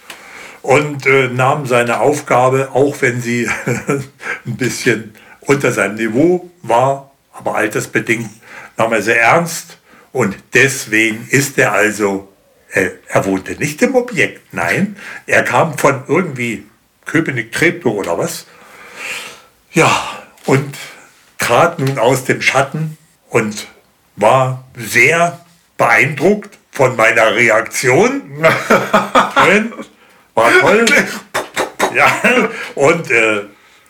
und 0.62 1.06
äh, 1.06 1.28
nahm 1.28 1.66
seine 1.66 2.00
Aufgabe, 2.00 2.70
auch 2.72 2.96
wenn 3.00 3.20
sie 3.20 3.48
ein 4.46 4.56
bisschen 4.56 5.14
unter 5.46 5.72
seinem 5.72 5.96
Niveau 5.96 6.50
war, 6.62 7.10
aber 7.32 7.54
altersbedingt, 7.54 8.30
nahm 8.76 8.92
er 8.92 9.02
sehr 9.02 9.20
ernst 9.20 9.78
und 10.12 10.36
deswegen 10.54 11.26
ist 11.30 11.58
er 11.58 11.72
also, 11.72 12.32
äh, 12.72 12.90
er 13.08 13.24
wohnte 13.24 13.52
nicht 13.52 13.80
im 13.82 13.94
Objekt, 13.94 14.52
nein, 14.52 14.96
er 15.26 15.42
kam 15.42 15.78
von 15.78 16.04
irgendwie 16.08 16.66
Köpenick-Treptow 17.06 17.94
oder 17.94 18.18
was. 18.18 18.46
Ja, 19.72 20.22
und 20.46 20.74
trat 21.38 21.78
nun 21.78 21.98
aus 21.98 22.24
dem 22.24 22.42
Schatten 22.42 22.98
und 23.28 23.68
war 24.16 24.64
sehr 24.76 25.44
beeindruckt 25.76 26.58
von 26.72 26.96
meiner 26.96 27.34
Reaktion. 27.34 28.42
war 30.34 30.50
toll. 30.60 30.84
Ja, 31.94 32.20
und 32.74 33.10
äh, 33.10 33.42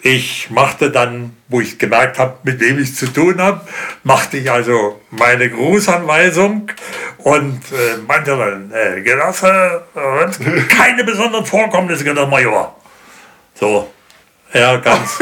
ich 0.06 0.50
machte 0.50 0.92
dann, 0.92 1.36
wo 1.48 1.60
ich 1.60 1.80
gemerkt 1.80 2.20
habe, 2.20 2.38
mit 2.44 2.60
wem 2.60 2.78
ich 2.78 2.94
zu 2.94 3.12
tun 3.12 3.42
habe, 3.42 3.66
machte 4.04 4.36
ich 4.36 4.48
also 4.48 5.00
meine 5.10 5.50
Grußanweisung 5.50 6.70
und 7.18 7.60
äh, 7.72 7.96
meinte 8.06 8.36
dann, 8.36 8.72
äh, 8.72 9.00
Genosse, 9.00 9.82
äh, 9.96 10.60
keine 10.68 11.02
besonderen 11.02 11.44
Vorkommnisse, 11.44 12.04
Genosse 12.04 12.28
Major. 12.28 12.76
So, 13.54 13.92
ja, 14.52 14.76
ganz, 14.76 15.18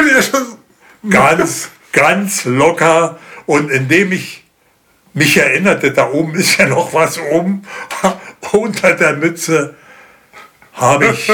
ganz, 1.09 1.70
ganz 1.90 2.44
locker. 2.44 3.18
Und 3.47 3.70
indem 3.70 4.12
ich 4.12 4.44
mich 5.14 5.38
erinnerte, 5.38 5.92
da 5.92 6.11
oben 6.11 6.35
ist 6.35 6.59
ja 6.59 6.66
noch 6.66 6.92
was 6.92 7.18
oben, 7.18 7.66
unter 8.53 8.92
der 8.92 9.14
Mütze, 9.14 9.77
habe 10.75 11.07
ich, 11.07 11.33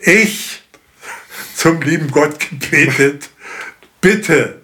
ich 0.00 0.61
zum 1.62 1.80
lieben 1.80 2.10
Gott 2.10 2.40
gebetet, 2.40 3.30
bitte, 4.00 4.62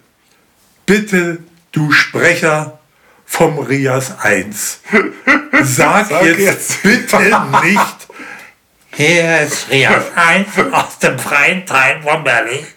bitte, 0.85 1.37
du 1.71 1.93
Sprecher 1.93 2.77
vom 3.25 3.57
Rias 3.59 4.19
1, 4.19 4.81
sag, 5.63 6.09
sag 6.09 6.25
jetzt, 6.25 6.39
jetzt 6.39 6.83
bitte 6.83 7.17
nicht, 7.63 8.07
hier 8.91 9.41
ist 9.43 9.69
Rias 9.69 10.07
1 10.13 10.47
aus 10.73 10.99
dem 10.99 11.17
freien 11.17 11.65
Teil 11.65 12.01
von 12.01 12.21
Berlin. 12.21 12.67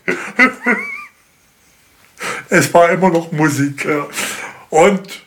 Es 2.49 2.73
war 2.73 2.91
immer 2.91 3.09
noch 3.09 3.33
Musik. 3.33 3.85
Ja. 3.85 4.07
Und 4.71 5.25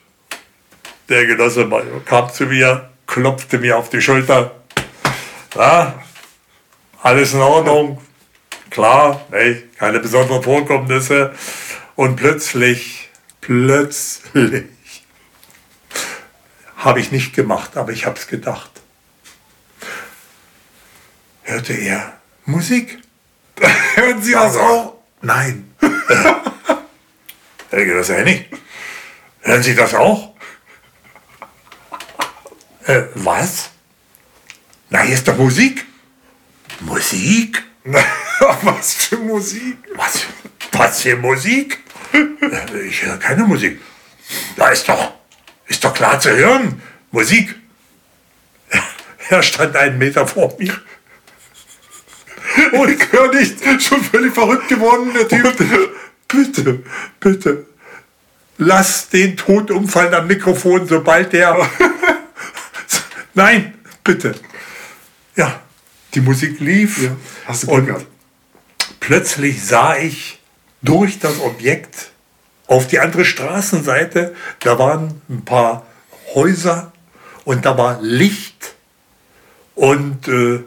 der 1.09 1.25
Genosse 1.25 1.65
Major 1.65 2.05
kam 2.05 2.31
zu 2.31 2.45
mir, 2.45 2.91
klopfte 3.07 3.57
mir 3.57 3.77
auf 3.77 3.89
die 3.89 4.01
Schulter. 4.01 4.55
Ja, 5.53 6.01
alles 7.01 7.33
in 7.33 7.41
Ordnung, 7.41 7.99
klar, 8.75 9.25
ey, 9.31 9.63
keine 9.77 10.01
besonderen 10.01 10.43
Vorkommnisse. 10.43 11.33
Und 11.95 12.17
plötzlich, 12.17 13.09
plötzlich 13.39 14.65
habe 16.75 16.99
ich 16.99 17.09
nicht 17.09 17.33
gemacht, 17.33 17.77
aber 17.77 17.93
ich 17.93 18.05
habe 18.05 18.19
es 18.19 18.27
gedacht. 18.27 18.69
Hörte 21.43 21.71
er 21.71 22.17
Musik? 22.43 22.99
Hören 23.95 24.21
Sie 24.21 24.33
das 24.33 24.57
auch? 24.57 24.95
Nein. 25.21 25.73
Herr 27.69 27.95
das 27.95 28.09
Henning, 28.09 28.45
hören 29.41 29.63
Sie 29.63 29.75
das 29.75 29.93
auch? 29.93 30.33
Äh, 32.85 33.03
was? 33.15 33.69
Na, 34.89 35.01
hier 35.01 35.15
ist 35.15 35.27
doch 35.27 35.37
Musik. 35.37 35.85
Musik? 36.81 37.63
was 38.61 38.93
für 38.93 39.17
Musik? 39.17 39.77
Was, 39.95 40.25
was 40.71 41.01
für 41.01 41.15
Musik? 41.15 41.79
Äh, 42.13 42.87
ich 42.87 43.03
höre 43.03 43.17
keine 43.17 43.43
Musik. 43.43 43.79
Da 44.55 44.69
ist 44.69 44.87
doch, 44.87 45.13
ist 45.67 45.83
doch 45.83 45.93
klar 45.93 46.19
zu 46.19 46.31
hören. 46.31 46.81
Musik. 47.11 47.55
Er 49.29 49.41
stand 49.41 49.75
einen 49.75 49.97
Meter 49.97 50.27
vor 50.27 50.55
mir. 50.59 50.79
Und 52.73 52.89
ich 52.89 53.11
höre 53.11 53.33
nicht, 53.33 53.59
schon 53.81 54.03
völlig 54.03 54.33
verrückt 54.33 54.67
geworden, 54.67 55.11
der 55.13 55.27
Typ. 55.27 55.55
Bitte, 56.27 56.83
bitte, 57.19 57.65
lass 58.57 59.09
den 59.09 59.35
Tod 59.35 59.71
umfallen 59.71 60.13
am 60.13 60.27
Mikrofon, 60.27 60.87
sobald 60.87 61.33
der... 61.33 61.57
Nein, 63.33 63.73
bitte. 64.03 64.35
Ja, 65.35 65.61
die 66.13 66.21
Musik 66.21 66.59
lief. 66.59 67.03
Ja, 67.03 67.15
hast 67.45 67.63
du 67.63 67.71
und 67.71 67.87
gehabt. 67.87 68.05
Plötzlich 69.05 69.63
sah 69.63 69.95
ich 69.97 70.39
durch 70.81 71.19
das 71.19 71.39
Objekt 71.39 72.09
auf 72.65 72.87
die 72.87 72.99
andere 72.99 73.23
Straßenseite, 73.23 74.35
da 74.61 74.79
waren 74.79 75.21
ein 75.29 75.45
paar 75.45 75.85
Häuser 76.33 76.91
und 77.43 77.65
da 77.65 77.77
war 77.77 78.01
Licht 78.01 78.73
und 79.75 80.27
äh, 80.27 80.63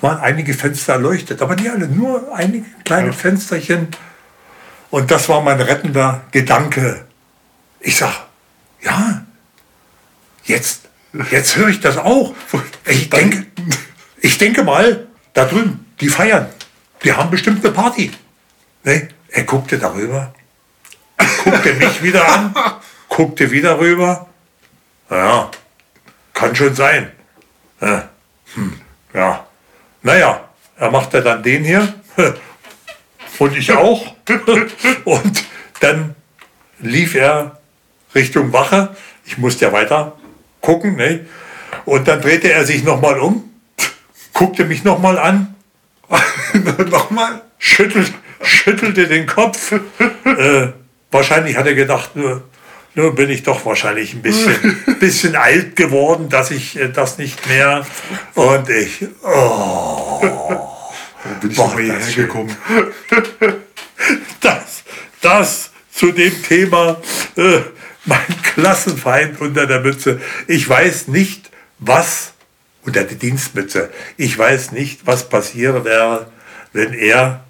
waren 0.00 0.18
einige 0.20 0.52
Fenster 0.52 0.92
erleuchtet, 0.92 1.40
aber 1.40 1.56
nicht 1.56 1.70
alle, 1.70 1.88
nur 1.88 2.34
einige 2.34 2.66
kleine 2.84 3.08
ja. 3.08 3.12
Fensterchen. 3.12 3.88
Und 4.90 5.10
das 5.10 5.26
war 5.30 5.40
mein 5.40 5.60
rettender 5.60 6.22
Gedanke. 6.32 7.06
Ich 7.80 7.96
sag, 7.96 8.26
ja, 8.82 9.24
jetzt, 10.44 10.82
jetzt 11.30 11.56
höre 11.56 11.68
ich 11.68 11.80
das 11.80 11.96
auch. 11.96 12.34
Ich 12.86 13.08
denke, 13.08 13.46
ich 14.20 14.36
denke 14.36 14.64
mal, 14.64 15.06
da 15.32 15.44
drüben, 15.44 15.86
die 16.00 16.08
feiern. 16.08 16.48
Die 17.02 17.12
haben 17.12 17.30
bestimmt 17.30 17.64
eine 17.64 17.72
Party. 17.72 18.10
Ne? 18.84 19.08
Er 19.28 19.44
guckte 19.44 19.78
darüber, 19.78 20.34
guckte 21.44 21.74
mich 21.74 22.02
wieder 22.02 22.28
an, 22.28 22.54
guckte 23.08 23.50
wieder 23.50 23.78
rüber. 23.78 24.28
Ja, 25.08 25.50
kann 26.34 26.54
schon 26.54 26.74
sein. 26.74 27.12
Ja, 27.80 28.08
hm, 28.54 28.80
ja. 29.14 29.46
Naja, 30.02 30.48
er 30.76 30.90
machte 30.90 31.22
dann 31.22 31.42
den 31.42 31.64
hier 31.64 31.94
und 33.38 33.56
ich 33.56 33.70
auch. 33.72 34.14
Und 35.04 35.44
dann 35.80 36.14
lief 36.78 37.14
er 37.14 37.58
Richtung 38.14 38.52
Wache. 38.52 38.96
Ich 39.24 39.38
musste 39.38 39.66
ja 39.66 39.72
weiter 39.72 40.16
gucken. 40.60 40.96
Ne? 40.96 41.26
Und 41.84 42.08
dann 42.08 42.20
drehte 42.20 42.52
er 42.52 42.64
sich 42.64 42.84
nochmal 42.84 43.18
um, 43.18 43.50
guckte 44.32 44.64
mich 44.64 44.84
nochmal 44.84 45.18
an, 45.18 45.49
nochmal, 46.90 47.42
schüttelte, 47.58 48.12
schüttelte 48.42 49.06
den 49.06 49.26
Kopf. 49.26 49.72
Äh, 50.24 50.72
wahrscheinlich 51.10 51.56
hat 51.56 51.66
er 51.66 51.74
gedacht, 51.74 52.14
nur, 52.14 52.44
nur 52.94 53.14
bin 53.14 53.30
ich 53.30 53.42
doch 53.42 53.66
wahrscheinlich 53.66 54.14
ein 54.14 54.22
bisschen, 54.22 54.76
bisschen 55.00 55.34
alt 55.34 55.76
geworden, 55.76 56.28
dass 56.28 56.50
ich 56.50 56.78
äh, 56.78 56.88
das 56.88 57.18
nicht 57.18 57.48
mehr. 57.48 57.84
Und 58.34 58.68
ich, 58.70 59.06
oh, 59.22 60.20
bin 61.40 61.50
ich 61.50 61.56
noch 61.56 61.78
hierher 61.78 62.14
gekommen? 62.14 62.56
das, 64.40 64.82
das 65.20 65.70
zu 65.92 66.12
dem 66.12 66.42
Thema, 66.42 66.96
äh, 67.36 67.60
mein 68.04 68.42
Klassenfeind 68.42 69.40
unter 69.40 69.66
der 69.66 69.80
Mütze. 69.80 70.20
Ich 70.46 70.68
weiß 70.68 71.08
nicht, 71.08 71.50
was, 71.78 72.32
unter 72.82 73.04
der 73.04 73.16
Dienstmütze, 73.16 73.90
ich 74.16 74.36
weiß 74.36 74.72
nicht, 74.72 75.06
was 75.06 75.28
passiert 75.28 75.84
wäre, 75.84 76.30
wenn 76.72 76.94
er 76.94 77.44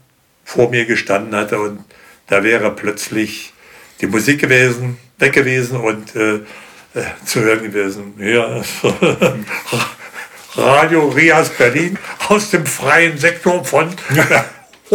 vor 0.44 0.70
mir 0.70 0.86
gestanden 0.86 1.34
hatte 1.34 1.60
und 1.60 1.84
da 2.26 2.42
wäre 2.42 2.70
plötzlich 2.74 3.52
die 4.00 4.06
Musik 4.06 4.40
gewesen, 4.40 4.98
weg 5.18 5.32
gewesen 5.32 5.78
und 5.78 6.16
äh, 6.16 6.36
äh, 6.36 7.04
zu 7.24 7.40
hören 7.40 7.62
gewesen. 7.62 8.14
Ja, 8.18 8.62
Radio 10.56 11.08
Rias 11.08 11.50
Berlin 11.50 11.96
aus 12.28 12.50
dem 12.50 12.66
freien 12.66 13.16
Sektor 13.18 13.64
von. 13.64 13.94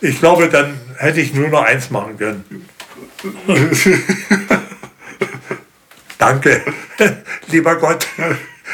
ich 0.00 0.18
glaube, 0.18 0.48
dann 0.48 0.80
hätte 0.98 1.20
ich 1.20 1.32
nur 1.34 1.48
noch 1.48 1.62
eins 1.62 1.90
machen 1.90 2.18
können. 2.18 2.68
Danke, 6.18 6.62
lieber 7.48 7.76
Gott, 7.76 8.06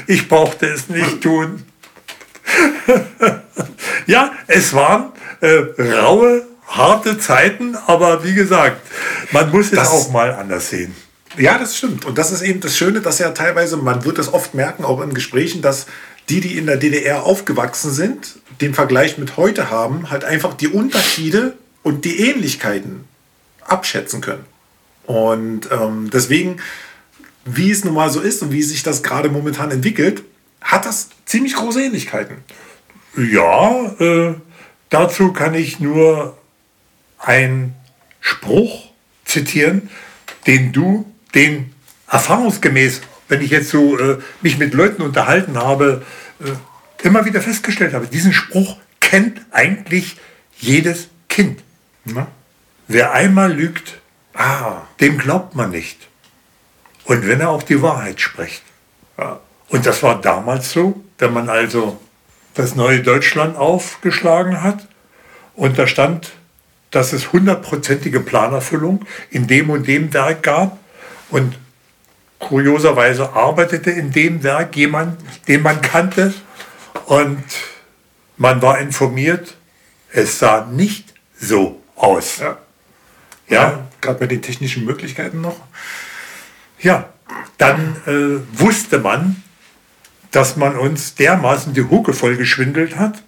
ich 0.07 0.29
brauchte 0.29 0.67
es 0.67 0.89
nicht 0.89 1.21
tun. 1.23 1.65
ja, 4.07 4.33
es 4.47 4.73
waren 4.75 5.13
äh, 5.41 5.83
raue, 5.83 6.47
harte 6.67 7.19
Zeiten, 7.19 7.77
aber 7.87 8.25
wie 8.25 8.35
gesagt, 8.35 8.81
man 9.33 9.51
muss 9.51 9.67
es 9.67 9.73
Das- 9.73 9.89
auch 9.91 10.11
mal 10.11 10.33
anders 10.35 10.71
sehen. 10.71 10.95
Ja, 11.37 11.59
das 11.59 11.77
stimmt. 11.77 12.05
Und 12.05 12.17
das 12.19 12.33
ist 12.33 12.43
eben 12.43 12.61
das 12.61 12.77
Schöne, 12.77 13.01
dass 13.01 13.19
ja 13.19 13.31
teilweise, 13.31 13.77
man 13.77 14.05
wird 14.05 14.19
das 14.19 14.33
oft 14.33 14.55
merken, 14.55 14.85
auch 14.85 15.01
in 15.03 15.13
Gesprächen, 15.15 15.61
dass 15.63 15.87
die, 16.31 16.41
die 16.41 16.57
in 16.59 16.67
der 16.67 16.79
DDR 16.79 17.23
aufgewachsen 17.23 17.93
sind, 17.93 18.37
den 18.61 18.75
Vergleich 18.75 19.19
mit 19.19 19.37
heute 19.37 19.71
haben, 19.71 20.11
halt 20.11 20.25
einfach 20.25 20.55
die 20.55 20.69
Unterschiede 20.69 21.57
und 21.83 22.05
die 22.05 22.29
Ähnlichkeiten 22.29 23.05
abschätzen 23.65 24.21
können. 24.21 24.45
Und 25.05 25.69
ähm, 25.71 26.11
deswegen, 26.13 26.57
wie 27.57 27.71
es 27.71 27.85
nun 27.85 27.95
mal 27.95 28.11
so 28.11 28.21
ist 28.21 28.43
und 28.43 28.53
wie 28.53 28.63
sich 28.63 28.83
das 28.83 29.03
gerade 29.03 29.29
momentan 29.29 29.71
entwickelt, 29.71 30.25
hat 30.61 30.87
das 30.87 31.09
ziemlich 31.25 31.55
große 31.55 31.83
Ähnlichkeiten. 31.83 32.39
Ja, 33.17 33.93
äh, 33.99 34.35
dazu 34.91 35.33
kann 35.33 35.55
ich 35.55 35.81
nur 35.81 36.37
einen 37.19 37.75
Spruch 38.21 38.91
zitieren, 39.25 39.91
den 40.47 40.73
du, 40.73 41.13
den 41.35 41.73
erfahrungsgemäß, 42.09 43.03
wenn 43.29 43.43
ich 43.43 43.51
jetzt 43.51 43.71
so 43.71 43.99
äh, 43.99 44.19
mich 44.41 44.59
mit 44.59 44.75
Leuten 44.75 45.03
unterhalten 45.03 45.57
habe, 45.57 46.05
äh, 46.41 47.07
immer 47.07 47.25
wieder 47.25 47.41
festgestellt 47.41 47.95
habe. 47.95 48.07
Diesen 48.07 48.33
Spruch 48.33 48.77
kennt 49.01 49.41
eigentlich 49.51 50.17
jedes 50.57 51.09
Kind. 51.29 51.63
Na? 52.05 52.29
Wer 52.87 53.13
einmal 53.13 53.53
lügt, 53.53 53.99
Ah, 54.39 54.83
dem 55.01 55.19
glaubt 55.19 55.57
man 55.57 55.71
nicht. 55.71 56.09
Und 57.09 57.27
wenn 57.27 57.41
er 57.41 57.49
auch 57.49 57.63
die 57.63 57.81
Wahrheit 57.81 58.21
spricht. 58.21 58.63
ja. 59.17 59.41
Und 59.71 59.85
das 59.87 60.03
war 60.03 60.21
damals 60.21 60.73
so, 60.73 61.03
wenn 61.19 61.33
man 61.33 61.49
also 61.49 61.99
das 62.55 62.75
neue 62.75 63.01
Deutschland 63.01 63.57
aufgeschlagen 63.57 64.63
hat 64.63 64.87
und 65.55 65.79
da 65.79 65.87
stand, 65.87 66.33
dass 66.91 67.13
es 67.13 67.33
hundertprozentige 67.33 68.21
Planerfüllung 68.21 69.05
in 69.31 69.47
dem 69.47 69.71
und 69.71 69.87
dem 69.87 70.13
Werk 70.13 70.43
gab 70.43 70.79
und 71.31 71.59
kurioserweise 72.39 73.33
arbeitete 73.33 73.91
in 73.91 74.13
dem 74.13 74.43
Werk 74.43 74.77
jemand, 74.77 75.19
den 75.49 75.63
man 75.63 75.81
kannte 75.81 76.35
und 77.07 77.43
man 78.37 78.61
war 78.63 78.79
informiert, 78.79 79.57
es 80.13 80.39
sah 80.39 80.67
nicht 80.67 81.15
so 81.39 81.83
aus. 81.97 82.39
ja. 82.39 82.59
Ja, 83.49 83.87
Gerade 84.03 84.19
bei 84.19 84.27
den 84.27 84.43
technischen 84.43 84.85
Möglichkeiten 84.85 85.41
noch. 85.41 85.57
Ja, 86.81 87.09
dann 87.57 87.97
äh, 88.07 88.59
wusste 88.59 88.99
man, 88.99 89.43
dass 90.31 90.57
man 90.57 90.77
uns 90.77 91.15
dermaßen 91.15 91.75
die 91.75 91.83
Hucke 91.83 92.13
voll 92.13 92.37
geschwindelt 92.37 92.97
hat. 92.97 93.23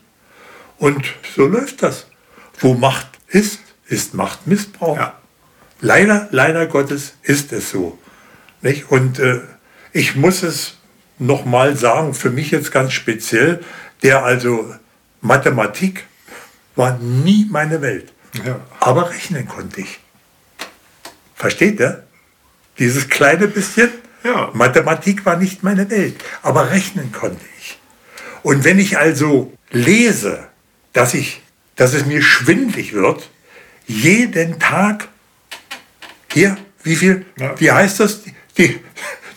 Und 0.78 1.14
so 1.34 1.46
läuft 1.46 1.82
das. 1.82 2.06
Wo 2.58 2.74
Macht 2.74 3.08
ist, 3.28 3.60
ist 3.86 4.14
Machtmissbrauch. 4.14 4.96
Ja. 4.96 5.14
Leider, 5.80 6.28
leider 6.30 6.66
Gottes 6.66 7.14
ist 7.22 7.52
es 7.52 7.70
so. 7.70 7.98
Nicht? 8.62 8.90
Und 8.90 9.18
äh, 9.18 9.40
ich 9.92 10.14
muss 10.14 10.42
es 10.42 10.76
nochmal 11.18 11.76
sagen, 11.76 12.14
für 12.14 12.30
mich 12.30 12.50
jetzt 12.50 12.72
ganz 12.72 12.92
speziell, 12.92 13.64
der 14.02 14.24
also 14.24 14.74
Mathematik 15.20 16.04
war 16.76 16.98
nie 16.98 17.46
meine 17.50 17.82
Welt. 17.82 18.12
Ja. 18.44 18.60
Aber 18.78 19.10
rechnen 19.10 19.48
konnte 19.48 19.80
ich. 19.80 20.00
Versteht 21.34 21.80
ihr? 21.80 22.04
Dieses 22.80 23.08
kleine 23.08 23.46
bisschen? 23.46 23.90
Ja. 24.24 24.50
Mathematik 24.54 25.24
war 25.24 25.36
nicht 25.36 25.62
meine 25.62 25.88
Welt, 25.90 26.16
aber 26.42 26.70
rechnen 26.70 27.12
konnte 27.12 27.44
ich. 27.60 27.78
Und 28.42 28.64
wenn 28.64 28.78
ich 28.78 28.98
also 28.98 29.52
lese, 29.70 30.48
dass, 30.92 31.14
ich, 31.14 31.42
dass 31.76 31.94
es 31.94 32.04
mir 32.06 32.20
schwindlig 32.22 32.92
wird, 32.94 33.30
jeden 33.86 34.58
Tag, 34.58 35.08
hier, 36.32 36.56
wie 36.82 36.96
viel, 36.96 37.24
Ja. 37.38 37.54
wie 37.60 37.70
heißt 37.70 38.00
das? 38.00 38.22
Die, 38.58 38.80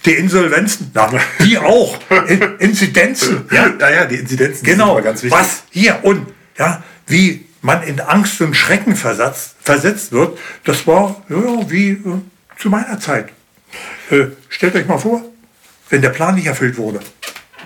die 0.06 0.12
Insolvenzen, 0.14 0.92
na, 0.94 1.10
die 1.44 1.58
auch, 1.58 1.98
In, 2.28 2.42
Inzidenzen, 2.60 3.46
ja, 3.52 3.74
Ja, 3.80 3.90
ja, 3.90 4.06
die 4.06 4.16
Inzidenzen 4.16 4.64
Genau, 4.66 4.96
sind 4.96 5.04
ganz 5.06 5.24
wichtig. 5.24 5.40
was 5.40 5.64
hier 5.70 6.00
und 6.04 6.28
ja, 6.58 6.84
wie 7.08 7.46
man 7.62 7.84
in 7.84 8.00
Angst 8.02 8.42
und 8.42 8.54
Schrecken 8.56 8.96
versetzt, 8.96 9.56
versetzt 9.62 10.12
wird, 10.12 10.38
das 10.66 10.86
war 10.88 11.24
ja, 11.30 11.70
wie 11.70 11.92
äh, 11.92 12.00
zu 12.64 12.70
meiner 12.70 12.98
Zeit. 12.98 13.28
Äh, 14.10 14.28
stellt 14.48 14.74
euch 14.76 14.88
mal 14.88 14.98
vor, 14.98 15.22
wenn 15.90 16.02
der 16.02 16.12
Plan 16.12 16.36
nicht 16.36 16.48
erfüllt 16.48 16.78
wurde. 16.78 17.02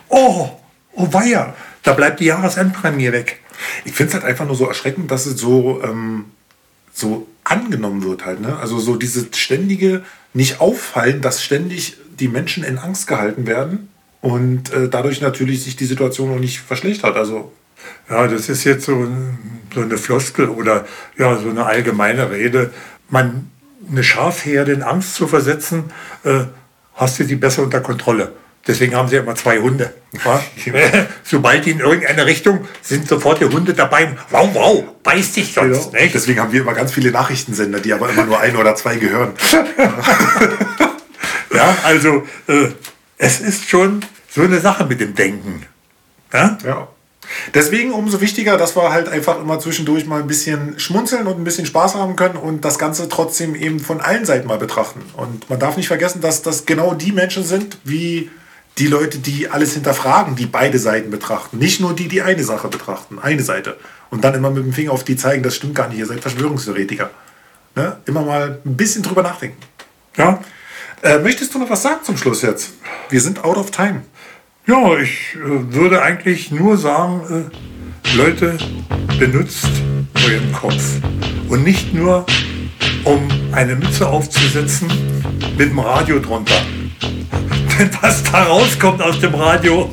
Oh, 0.09 0.49
oh 0.93 1.13
weia, 1.13 1.55
da 1.83 1.93
bleibt 1.93 2.19
die 2.19 2.25
Jahresendprämie 2.25 3.11
weg. 3.11 3.39
Ich 3.85 3.93
finde 3.93 4.09
es 4.09 4.13
halt 4.15 4.25
einfach 4.25 4.47
nur 4.47 4.55
so 4.55 4.67
erschreckend, 4.67 5.11
dass 5.11 5.27
es 5.27 5.39
so, 5.39 5.83
ähm, 5.83 6.25
so 6.91 7.27
angenommen 7.43 8.03
wird 8.03 8.25
halt. 8.25 8.41
Ne? 8.41 8.57
Also 8.57 8.79
so 8.79 8.95
dieses 8.95 9.27
ständige 9.37 10.03
nicht 10.33 10.61
auffallen, 10.61 11.21
dass 11.21 11.43
ständig 11.43 11.97
die 12.19 12.27
Menschen 12.27 12.63
in 12.63 12.79
Angst 12.79 13.05
gehalten 13.05 13.45
werden 13.45 13.89
und 14.21 14.73
äh, 14.73 14.89
dadurch 14.89 15.21
natürlich 15.21 15.63
sich 15.63 15.75
die 15.75 15.85
Situation 15.85 16.33
auch 16.33 16.39
nicht 16.39 16.59
verschlechtert. 16.61 17.15
Also 17.15 17.51
Ja, 18.09 18.27
das 18.27 18.49
ist 18.49 18.63
jetzt 18.63 18.85
so, 18.85 19.07
so 19.75 19.81
eine 19.81 19.99
Floskel 19.99 20.49
oder 20.49 20.87
ja, 21.19 21.37
so 21.37 21.51
eine 21.51 21.67
allgemeine 21.67 22.31
Rede. 22.31 22.73
Man, 23.09 23.51
eine 23.89 24.03
Schafherde 24.03 24.71
in 24.71 24.83
Angst 24.83 25.15
zu 25.15 25.27
versetzen, 25.27 25.91
äh, 26.23 26.45
hast 26.95 27.19
du 27.19 27.23
die 27.23 27.35
besser 27.35 27.63
unter 27.63 27.81
Kontrolle. 27.81 28.33
Deswegen 28.65 28.95
haben 28.95 29.07
sie 29.07 29.15
ja 29.15 29.21
immer 29.21 29.35
zwei 29.35 29.59
Hunde. 29.59 29.93
wa? 30.23 30.43
Sobald 31.23 31.65
die 31.65 31.71
in 31.71 31.79
irgendeine 31.79 32.25
Richtung 32.25 32.67
sind 32.81 33.07
sofort 33.07 33.39
die 33.39 33.45
Hunde 33.45 33.73
dabei. 33.73 34.17
Wow, 34.29 34.49
wow, 34.53 34.83
beiß 35.03 35.31
dich 35.33 35.53
sonst. 35.53 35.91
Genau. 35.91 36.01
Nicht? 36.01 36.13
deswegen 36.13 36.41
haben 36.41 36.51
wir 36.51 36.61
immer 36.61 36.73
ganz 36.73 36.91
viele 36.91 37.11
Nachrichtensender, 37.11 37.79
die 37.79 37.93
aber 37.93 38.09
immer 38.09 38.25
nur 38.25 38.39
ein 38.39 38.57
oder 38.57 38.75
zwei 38.75 38.97
gehören. 38.97 39.31
Ja, 41.57 41.75
also 41.83 42.23
äh, 42.47 42.67
es 43.17 43.39
ist 43.39 43.67
schon 43.67 44.01
so 44.29 44.41
eine 44.43 44.59
Sache 44.59 44.85
mit 44.85 45.01
dem 45.01 45.15
Denken. 45.15 45.65
Ja? 46.31 46.57
Ja. 46.63 46.87
Deswegen 47.53 47.91
umso 47.91 48.21
wichtiger, 48.21 48.57
dass 48.57 48.75
wir 48.75 48.91
halt 48.91 49.09
einfach 49.09 49.39
immer 49.39 49.59
zwischendurch 49.59 50.05
mal 50.05 50.21
ein 50.21 50.27
bisschen 50.27 50.79
schmunzeln 50.79 51.27
und 51.27 51.39
ein 51.39 51.43
bisschen 51.43 51.65
Spaß 51.65 51.95
haben 51.95 52.15
können 52.15 52.37
und 52.37 52.63
das 52.63 52.79
Ganze 52.79 53.09
trotzdem 53.09 53.55
eben 53.55 53.79
von 53.79 54.01
allen 54.01 54.25
Seiten 54.25 54.47
mal 54.47 54.57
betrachten. 54.57 55.01
Und 55.15 55.49
man 55.49 55.59
darf 55.59 55.77
nicht 55.77 55.87
vergessen, 55.87 56.21
dass 56.21 56.41
das 56.41 56.65
genau 56.65 56.93
die 56.93 57.11
Menschen 57.11 57.43
sind, 57.43 57.77
wie 57.83 58.29
die 58.77 58.87
Leute, 58.87 59.17
die 59.17 59.49
alles 59.49 59.73
hinterfragen, 59.73 60.35
die 60.35 60.45
beide 60.45 60.77
Seiten 60.79 61.09
betrachten. 61.09 61.57
Nicht 61.57 61.79
nur 61.79 61.95
die, 61.95 62.07
die 62.07 62.21
eine 62.21 62.43
Sache 62.43 62.67
betrachten, 62.67 63.17
eine 63.19 63.41
Seite. 63.41 63.77
Und 64.09 64.23
dann 64.23 64.35
immer 64.35 64.51
mit 64.51 64.63
dem 64.63 64.73
Finger 64.73 64.91
auf 64.91 65.03
die 65.03 65.15
zeigen, 65.15 65.43
das 65.43 65.55
stimmt 65.55 65.75
gar 65.75 65.89
nicht, 65.89 65.97
ihr 65.97 66.05
seid 66.05 66.21
Verschwörungstheoretiker. 66.21 67.09
Ne? 67.75 67.97
Immer 68.05 68.21
mal 68.21 68.59
ein 68.63 68.77
bisschen 68.77 69.03
drüber 69.03 69.23
nachdenken. 69.23 69.57
Ja? 70.15 70.41
Äh, 71.01 71.19
möchtest 71.19 71.53
du 71.53 71.59
noch 71.59 71.69
was 71.69 71.83
sagen 71.83 72.03
zum 72.03 72.17
Schluss 72.17 72.41
jetzt? 72.41 72.71
Wir 73.09 73.21
sind 73.21 73.43
out 73.43 73.57
of 73.57 73.71
time. 73.71 74.01
Ja, 74.67 74.97
ich 74.97 75.35
äh, 75.35 75.73
würde 75.73 76.01
eigentlich 76.01 76.51
nur 76.51 76.75
sagen, 76.75 77.21
äh, 77.29 78.17
Leute, 78.17 78.57
benutzt 79.17 79.69
euren 80.25 80.51
Kopf. 80.51 80.83
Und 81.47 81.63
nicht 81.63 81.93
nur, 81.93 82.25
um 83.05 83.29
eine 83.53 83.77
Mütze 83.77 84.05
aufzusetzen 84.05 84.89
mit 85.57 85.69
dem 85.69 85.79
Radio 85.79 86.19
drunter. 86.19 86.61
Denn 87.79 87.89
was 88.01 88.21
da 88.23 88.43
rauskommt 88.43 89.01
aus 89.01 89.17
dem 89.21 89.35
Radio. 89.35 89.89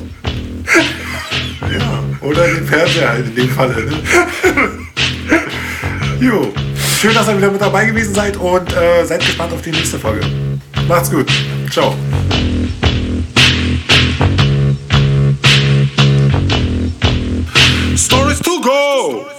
ja, 1.61 2.03
oder 2.19 2.45
den 2.45 2.67
Fernseher 2.67 3.09
halt 3.09 3.27
in 3.27 3.35
dem 3.35 3.49
Falle. 3.49 3.75
Ne? 3.81 3.93
jo, 6.19 6.51
schön, 6.99 7.13
dass 7.13 7.29
ihr 7.29 7.37
wieder 7.37 7.51
mit 7.51 7.61
dabei 7.61 7.85
gewesen 7.85 8.13
seid 8.13 8.35
und 8.35 8.73
äh, 8.73 9.05
seid 9.05 9.21
gespannt 9.21 9.53
auf 9.53 9.61
die 9.61 9.71
nächste 9.71 9.97
Folge. 9.97 10.25
Macht's 10.89 11.09
gut. 11.09 11.31
Ciao. 11.71 11.95
go. 18.65 19.34